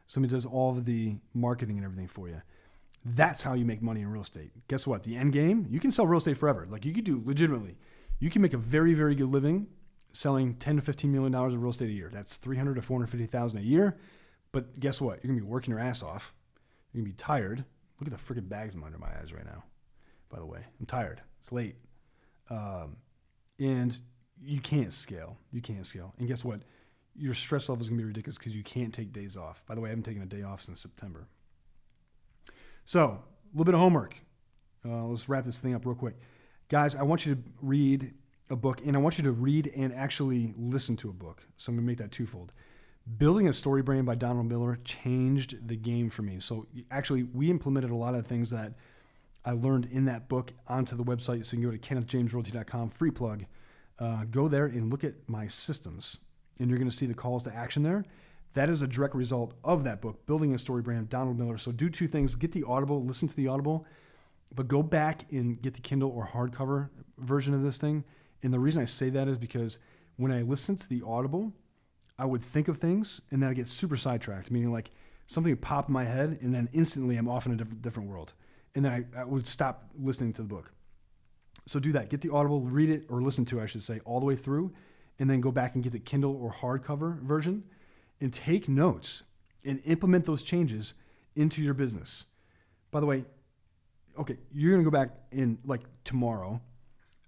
somebody 0.07 0.33
does 0.33 0.47
all 0.47 0.71
of 0.71 0.85
the 0.85 1.17
marketing 1.35 1.77
and 1.77 1.85
everything 1.85 2.09
for 2.09 2.29
you 2.29 2.43
that's 3.05 3.43
how 3.43 3.55
you 3.55 3.65
make 3.65 3.83
money 3.83 4.01
in 4.01 4.09
real 4.09 4.23
estate 4.23 4.51
guess 4.69 4.87
what 4.87 5.03
the 5.03 5.17
end 5.17 5.33
game 5.33 5.67
you 5.71 5.79
can 5.79 5.91
sell 5.91 6.07
real 6.07 6.19
estate 6.19 6.37
forever 6.37 6.67
like 6.71 6.85
you 6.85 6.93
could 6.93 7.05
do 7.05 7.23
legitimately 7.25 7.77
you 8.19 8.31
can 8.31 8.43
make 8.43 8.55
a 8.55 8.59
very, 8.59 8.95
very 8.95 9.15
good 9.15 9.31
living 9.31 9.67
selling 10.13 10.55
10 10.55 10.77
to 10.77 10.83
15 10.83 11.13
million 11.13 11.33
dollars 11.33 11.53
of 11.53 11.63
real 11.63 11.71
estate 11.71 11.91
a 11.91 11.93
year. 11.93 12.11
That's 12.13 12.37
300 12.37 12.75
to 12.75 12.83
450,000 12.83 13.59
a 13.59 13.63
year. 13.63 13.97
But 14.53 14.81
guess 14.81 15.01
what? 15.01 15.23
You're 15.23 15.33
gonna 15.33 15.45
be 15.45 15.51
working 15.51 15.73
your 15.73 15.81
ass 15.81 16.03
off. 16.03 16.35
You're 16.93 17.03
gonna 17.03 17.13
be 17.13 17.17
tired. 17.17 17.65
Look 18.01 18.13
at 18.13 18.19
the 18.19 18.35
freaking 18.35 18.49
bags 18.49 18.75
under 18.75 18.99
my 18.99 19.09
eyes 19.21 19.33
right 19.33 19.45
now. 19.45 19.65
By 20.31 20.39
the 20.39 20.47
way, 20.47 20.61
I'm 20.81 20.87
tired. 20.87 21.23
It's 21.41 21.53
late, 21.53 21.77
um, 22.51 22.97
and 23.59 23.97
you 24.43 24.61
can't 24.61 24.93
scale. 24.93 25.39
You 25.53 25.61
can't 25.61 25.87
scale. 25.87 26.13
And 26.19 26.27
guess 26.27 26.45
what? 26.45 26.63
Your 27.19 27.35
stress 27.35 27.69
level 27.69 27.83
is 27.83 27.89
gonna 27.89 28.01
be 28.01 28.07
ridiculous 28.07 28.39
because 28.39 28.55
you 28.55 28.63
can't 28.63 28.93
take 28.93 29.13
days 29.13 29.37
off. 29.37 29.65
By 29.67 29.75
the 29.75 29.81
way, 29.81 29.89
I 29.89 29.91
haven't 29.91 30.05
taken 30.05 30.23
a 30.23 30.27
day 30.27 30.43
off 30.43 30.63
since 30.63 30.81
September. 30.81 31.29
So 32.85 33.03
a 33.03 33.19
little 33.53 33.65
bit 33.65 33.75
of 33.75 33.81
homework. 33.81 34.17
Uh, 34.85 35.05
let's 35.05 35.29
wrap 35.29 35.45
this 35.45 35.59
thing 35.59 35.75
up 35.75 35.85
real 35.85 35.95
quick 35.95 36.17
guys, 36.69 36.95
I 36.95 37.03
want 37.03 37.27
you 37.27 37.35
to 37.35 37.43
read 37.63 38.15
a 38.51 38.57
book, 38.57 38.81
and 38.85 38.97
I 38.97 38.99
want 38.99 39.19
you 39.19 39.25
to 39.25 39.33
read 39.33 39.73
and 39.77 39.93
actually 39.93 40.55
listen 40.57 40.97
to 40.97 41.11
a 41.11 41.13
book. 41.13 41.43
So 41.57 41.71
I'm 41.71 41.77
gonna 41.77 41.87
make 41.87 41.99
that 41.99 42.13
twofold. 42.13 42.53
Building 43.19 43.49
a 43.49 43.53
Story 43.53 43.83
Brand 43.83 44.07
by 44.07 44.17
Donald 44.17 44.47
Miller 44.47 44.79
changed 44.85 45.69
the 45.69 45.77
game 45.77 46.11
for 46.11 46.23
me. 46.23 46.41
So 46.41 46.67
actually, 46.91 47.23
we 47.23 47.51
implemented 47.51 47.91
a 47.91 47.95
lot 47.95 48.15
of 48.15 48.27
things 48.27 48.51
that 48.51 48.75
I 49.45 49.53
learned 49.53 49.87
in 49.87 50.07
that 50.07 50.29
book 50.29 50.53
onto 50.67 50.97
the 50.97 51.05
website. 51.05 51.47
So 51.47 51.57
you 51.57 51.63
can 51.63 51.71
go 51.71 51.71
to 51.71 51.79
kennethjamesrealty.com, 51.79 52.91
free 52.91 53.13
plug. 53.13 53.45
Uh, 53.99 54.25
go 54.25 54.49
there 54.49 54.67
and 54.67 54.91
look 54.91 55.05
at 55.05 55.15
my 55.29 55.47
systems, 55.47 56.19
and 56.59 56.69
you're 56.69 56.79
going 56.79 56.91
to 56.91 56.97
see 56.97 57.07
the 57.07 57.15
calls 57.15 57.45
to 57.45 57.55
action 57.55 57.83
there. 57.83 58.05
That 58.55 58.71
is 58.71 58.83
a 58.83 58.87
direct 58.87 59.15
result 59.15 59.55
of 59.63 59.85
that 59.85 60.01
book, 60.01 60.25
Building 60.27 60.55
a 60.55 60.59
Story 60.59 60.83
Brand, 60.83 61.11
Donald 61.11 61.39
Miller. 61.39 61.59
So 61.59 61.73
do 61.73 61.91
two 61.91 62.09
things: 62.09 62.35
get 62.35 62.53
the 62.53 62.65
Audible, 62.65 63.05
listen 63.05 63.29
to 63.29 63.37
the 63.37 63.49
Audible, 63.49 63.87
but 64.55 64.69
go 64.69 64.83
back 64.83 65.31
and 65.31 65.61
get 65.61 65.75
the 65.75 65.81
Kindle 65.81 66.11
or 66.11 66.27
hardcover 66.27 66.89
version 67.19 67.55
of 67.55 67.63
this 67.63 67.79
thing. 67.79 68.05
And 68.43 68.53
the 68.53 68.59
reason 68.59 68.81
I 68.81 68.87
say 68.87 69.11
that 69.11 69.29
is 69.29 69.39
because 69.39 69.79
when 70.17 70.33
I 70.33 70.43
listen 70.43 70.77
to 70.77 70.89
the 70.89 71.03
Audible, 71.07 71.53
I 72.19 72.25
would 72.25 72.43
think 72.43 72.69
of 72.69 72.79
things 72.79 73.21
and 73.31 73.43
then 73.43 73.51
I 73.51 73.55
get 73.55 73.67
super 73.67 73.97
sidetracked, 73.97 74.51
meaning 74.51 74.73
like 74.73 74.91
something 75.27 75.53
would 75.53 75.61
pop 75.61 75.89
in 75.89 75.93
my 75.93 76.05
head 76.05 76.39
and 76.41 76.55
then 76.55 76.69
instantly 76.73 77.17
I'm 77.17 77.29
off 77.29 77.47
in 77.47 77.53
a 77.53 77.57
different, 77.57 77.83
different 77.83 78.09
world. 78.09 78.33
And 78.75 78.85
then 78.85 78.93
I, 78.93 79.21
I 79.21 79.25
would 79.25 79.47
stop 79.47 79.91
listening 79.99 80.33
to 80.35 80.43
the 80.43 80.49
book. 80.49 80.73
So 81.67 81.81
do 81.81 81.93
that. 81.93 82.11
Get 82.11 82.21
the 82.21 82.31
Audible, 82.31 82.61
read 82.61 82.91
it 82.91 83.07
or 83.09 83.21
listen 83.21 83.45
to, 83.47 83.61
I 83.61 83.67
should 83.67 83.83
say, 83.83 84.01
all 84.05 84.21
the 84.21 84.27
way 84.27 84.37
through, 84.37 84.73
and 85.19 85.31
then 85.31 85.41
go 85.41 85.51
back 85.51 85.75
and 85.75 85.83
get 85.83 85.93
the 85.93 85.99
Kindle 85.99 86.37
or 86.37 86.53
hardcover 86.53 87.21
version 87.23 87.65
and 88.21 88.33
take 88.33 88.69
notes 88.69 89.23
and 89.65 89.81
implement 89.85 90.25
those 90.25 90.43
changes 90.43 90.95
into 91.35 91.63
your 91.63 91.75
business. 91.75 92.25
By 92.91 93.01
the 93.01 93.07
way, 93.07 93.25
okay, 94.19 94.37
you're 94.53 94.73
gonna 94.73 94.85
go 94.85 94.91
back 94.91 95.11
in 95.33 95.59
like 95.65 95.83
tomorrow, 96.05 96.61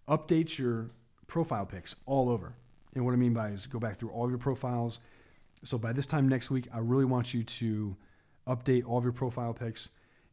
update 0.09 0.59
your 0.59 0.89
profile 1.27 1.67
pics 1.67 1.95
all 2.07 2.31
over. 2.31 2.55
And 2.95 3.05
what 3.05 3.13
I 3.13 3.17
mean 3.17 3.35
by 3.35 3.49
is 3.51 3.67
go 3.67 3.79
back 3.79 3.99
through 3.99 4.11
all 4.11 4.29
your 4.29 4.39
profiles. 4.39 5.01
So 5.63 5.77
by 5.79 5.93
this 5.93 6.07
time 6.07 6.29
next 6.29 6.51
week, 6.51 6.69
I 6.73 6.79
really 6.79 7.05
want 7.05 7.35
you 7.35 7.43
to 7.43 7.97
update 8.47 8.87
all 8.87 8.99
of 8.99 9.05
your 9.05 9.13
profile 9.13 9.53
pics. 9.53 9.91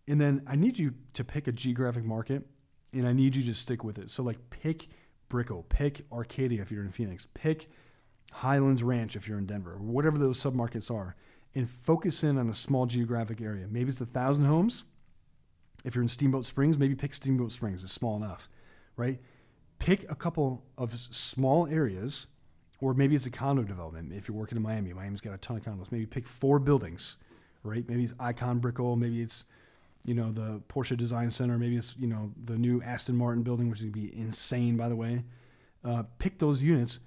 And 0.08 0.22
then 0.22 0.44
I 0.48 0.56
need 0.56 0.80
you 0.80 0.94
to 1.14 1.24
pick 1.24 1.48
a 1.48 1.52
geographic 1.52 2.06
market 2.06 2.44
and 2.94 3.08
I 3.08 3.12
need 3.12 3.36
you 3.36 3.44
to 3.44 3.54
stick 3.54 3.84
with 3.84 3.98
it. 3.98 4.10
So 4.10 4.24
like 4.24 4.38
pick 4.50 4.88
Brickell, 5.30 5.64
pick 5.70 6.06
Arcadia 6.12 6.62
if 6.62 6.72
you're 6.72 6.84
in 6.84 6.92
Phoenix, 6.92 7.28
pick 7.34 7.68
Highlands 8.32 8.84
Ranch 8.84 9.16
if 9.16 9.28
you're 9.28 9.38
in 9.38 9.46
Denver, 9.46 9.78
whatever 9.78 10.18
those 10.18 10.42
submarkets 10.42 10.94
are, 10.94 11.16
and 11.54 11.70
focus 11.70 12.24
in 12.24 12.38
on 12.38 12.50
a 12.50 12.54
small 12.54 12.86
geographic 12.86 13.42
area. 13.42 13.68
Maybe 13.70 13.90
it's 13.90 14.02
a 14.02 14.06
thousand 14.06 14.46
homes 14.46 14.84
if 15.86 15.96
you're 15.96 16.02
in 16.02 16.10
Steamboat 16.10 16.46
Springs, 16.46 16.78
maybe 16.78 16.96
pick 16.96 17.14
Steamboat 17.14 17.52
Springs. 17.52 17.84
It's 17.84 17.94
small 17.94 18.18
enough, 18.18 18.50
right? 18.98 19.20
Pick 19.78 20.10
a 20.10 20.16
couple 20.16 20.66
of 20.78 20.94
small 20.98 21.68
areas, 21.68 22.28
or 22.82 22.94
maybe 22.96 23.16
it's 23.16 23.28
a 23.28 23.32
condo 23.32 23.64
development. 23.64 24.12
If 24.12 24.28
you're 24.28 24.36
working 24.36 24.58
in 24.58 24.64
Miami, 24.64 24.94
Miami's 24.94 25.22
got 25.22 25.34
a 25.34 25.38
ton 25.38 25.58
of 25.58 25.64
condos. 25.64 25.92
Maybe 25.92 26.08
pick 26.08 26.28
four 26.28 26.60
buildings, 26.60 27.18
right? 27.64 27.88
Maybe 27.88 28.04
it's 28.04 28.14
Icon 28.20 28.60
Brickell. 28.60 28.96
Maybe 28.96 29.22
it's 29.22 29.46
you 30.06 30.14
know 30.14 30.32
the 30.32 30.62
Porsche 30.70 30.96
Design 30.96 31.32
Center. 31.32 31.58
Maybe 31.58 31.78
it's 31.78 31.96
you 31.98 32.08
know 32.08 32.32
the 32.42 32.58
new 32.58 32.82
Aston 32.82 33.16
Martin 33.16 33.44
building, 33.44 33.70
which 33.70 33.80
is 33.80 33.86
gonna 33.86 34.08
be 34.08 34.18
insane, 34.18 34.78
by 34.78 34.90
the 34.90 34.96
way. 34.96 35.24
Uh, 35.84 36.04
pick 36.20 36.40
those 36.40 36.64
units 36.64 37.00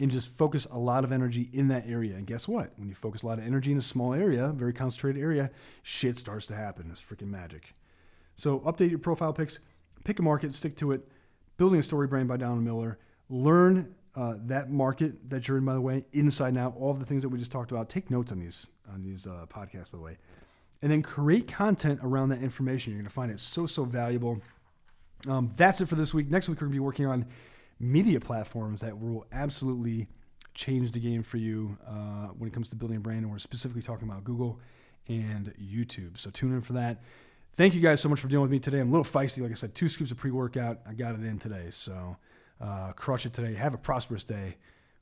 and 0.00 0.10
just 0.10 0.28
focus 0.28 0.66
a 0.70 0.78
lot 0.78 1.04
of 1.04 1.12
energy 1.12 1.48
in 1.52 1.68
that 1.68 1.86
area. 1.86 2.14
And 2.14 2.26
guess 2.26 2.48
what? 2.48 2.72
When 2.76 2.88
you 2.88 2.94
focus 2.94 3.22
a 3.22 3.26
lot 3.26 3.38
of 3.38 3.44
energy 3.44 3.72
in 3.72 3.78
a 3.78 3.82
small 3.82 4.14
area, 4.14 4.48
very 4.48 4.72
concentrated 4.72 5.22
area, 5.22 5.50
shit 5.82 6.16
starts 6.16 6.46
to 6.46 6.54
happen. 6.54 6.88
It's 6.90 7.00
freaking 7.00 7.28
magic. 7.28 7.74
So 8.34 8.60
update 8.60 8.90
your 8.90 8.98
profile 8.98 9.32
pics, 9.32 9.58
pick 10.04 10.18
a 10.18 10.22
market, 10.22 10.54
stick 10.54 10.76
to 10.78 10.92
it. 10.92 11.08
Building 11.56 11.78
a 11.78 11.82
Story 11.82 12.06
Brand 12.06 12.26
by 12.26 12.38
Donald 12.38 12.62
Miller. 12.62 12.98
Learn 13.28 13.94
uh, 14.16 14.34
that 14.46 14.70
market 14.70 15.30
that 15.30 15.46
you're 15.46 15.58
in, 15.58 15.64
by 15.64 15.74
the 15.74 15.80
way, 15.80 16.04
inside 16.12 16.56
out, 16.56 16.74
all 16.76 16.90
of 16.90 16.98
the 16.98 17.06
things 17.06 17.22
that 17.22 17.28
we 17.28 17.38
just 17.38 17.52
talked 17.52 17.70
about. 17.70 17.88
Take 17.88 18.10
notes 18.10 18.32
on 18.32 18.40
these 18.40 18.68
on 18.92 19.02
these 19.02 19.26
uh, 19.26 19.46
podcasts, 19.48 19.90
by 19.90 19.98
the 19.98 20.04
way, 20.04 20.18
and 20.82 20.90
then 20.90 21.02
create 21.02 21.48
content 21.48 22.00
around 22.02 22.30
that 22.30 22.42
information. 22.42 22.92
You're 22.92 23.00
going 23.00 23.08
to 23.08 23.14
find 23.14 23.30
it 23.30 23.40
so 23.40 23.66
so 23.66 23.84
valuable. 23.84 24.42
Um, 25.28 25.52
that's 25.56 25.80
it 25.80 25.86
for 25.86 25.94
this 25.94 26.12
week. 26.12 26.30
Next 26.30 26.48
week 26.48 26.60
we're 26.60 26.66
going 26.66 26.72
to 26.72 26.76
be 26.76 26.80
working 26.80 27.06
on 27.06 27.26
media 27.78 28.20
platforms 28.20 28.80
that 28.80 28.98
will 28.98 29.26
absolutely 29.32 30.08
change 30.54 30.90
the 30.90 31.00
game 31.00 31.22
for 31.22 31.36
you 31.36 31.78
uh, 31.86 32.28
when 32.36 32.48
it 32.48 32.52
comes 32.52 32.68
to 32.70 32.76
building 32.76 32.96
a 32.96 33.00
brand. 33.00 33.22
And 33.22 33.30
we're 33.30 33.38
specifically 33.38 33.82
talking 33.82 34.08
about 34.08 34.24
Google 34.24 34.60
and 35.08 35.52
YouTube. 35.60 36.18
So 36.18 36.30
tune 36.30 36.52
in 36.52 36.60
for 36.60 36.74
that. 36.74 37.02
Thank 37.54 37.74
you 37.74 37.80
guys 37.80 38.00
so 38.00 38.08
much 38.08 38.20
for 38.20 38.28
dealing 38.28 38.42
with 38.42 38.50
me 38.50 38.58
today. 38.58 38.80
I'm 38.80 38.88
a 38.88 38.90
little 38.90 39.04
feisty. 39.04 39.42
Like 39.42 39.50
I 39.50 39.54
said, 39.54 39.74
two 39.74 39.88
scoops 39.88 40.10
of 40.10 40.16
pre 40.16 40.30
workout. 40.30 40.80
I 40.88 40.94
got 40.94 41.14
it 41.14 41.22
in 41.22 41.38
today. 41.38 41.66
So 41.70 42.16
uh, 42.60 42.92
crush 42.92 43.26
it 43.26 43.32
today. 43.32 43.54
Have 43.54 43.74
a 43.74 43.78
prosperous 43.78 44.24
day. 44.24 44.56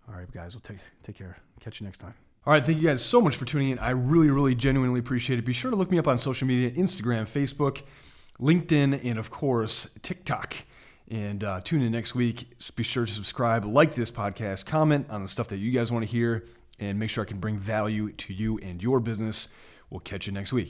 All 0.09 0.15
right, 0.15 0.31
guys. 0.31 0.55
We'll 0.55 0.63
take, 0.63 0.79
take 1.03 1.17
care. 1.17 1.39
Catch 1.61 1.81
you 1.81 1.87
next 1.87 1.99
time. 1.99 2.30
All 2.47 2.55
right, 2.55 2.65
thank 2.65 2.81
you 2.81 2.89
guys 2.89 3.05
so 3.05 3.21
much 3.21 3.37
for 3.37 3.45
tuning 3.45 3.69
in. 3.69 3.79
I 3.79 3.91
really, 3.91 4.31
really 4.31 4.55
genuinely 4.55 4.99
appreciate 4.99 5.39
it. 5.39 5.45
Be 5.45 5.53
sure 5.53 5.71
to 5.71 5.77
look 5.77 5.91
me 5.91 5.99
up 5.99 6.09
on 6.09 6.17
social 6.17 6.49
media 6.49 6.71
Instagram, 6.71 7.29
Facebook, 7.29 7.83
LinkedIn, 8.41 9.05
and 9.05 9.19
of 9.19 9.31
course, 9.31 9.89
TikTok. 10.01 10.57
And 11.11 11.45
uh, 11.45 11.61
tune 11.61 11.83
in 11.83 11.93
next 11.93 12.15
week. 12.15 12.49
Be 12.77 12.83
sure 12.83 13.05
to 13.05 13.13
subscribe, 13.13 13.67
like 13.67 13.95
this 13.95 14.11
podcast, 14.11 14.65
comment 14.65 15.07
on 15.11 15.23
the 15.23 15.29
stuff 15.29 15.49
that 15.49 15.59
you 15.59 15.71
guys 15.71 15.93
want 15.93 16.07
to 16.07 16.11
hear, 16.11 16.47
and 16.79 16.99
make 16.99 17.11
sure 17.11 17.23
I 17.23 17.27
can 17.27 17.41
bring 17.41 17.59
value 17.59 18.11
to 18.13 18.33
you 18.33 18.57
and 18.61 18.83
your 18.83 19.01
business. 19.01 19.51
We'll 19.91 20.01
catch 20.01 20.27
you 20.27 20.33
next 20.33 20.51
week. 20.51 20.69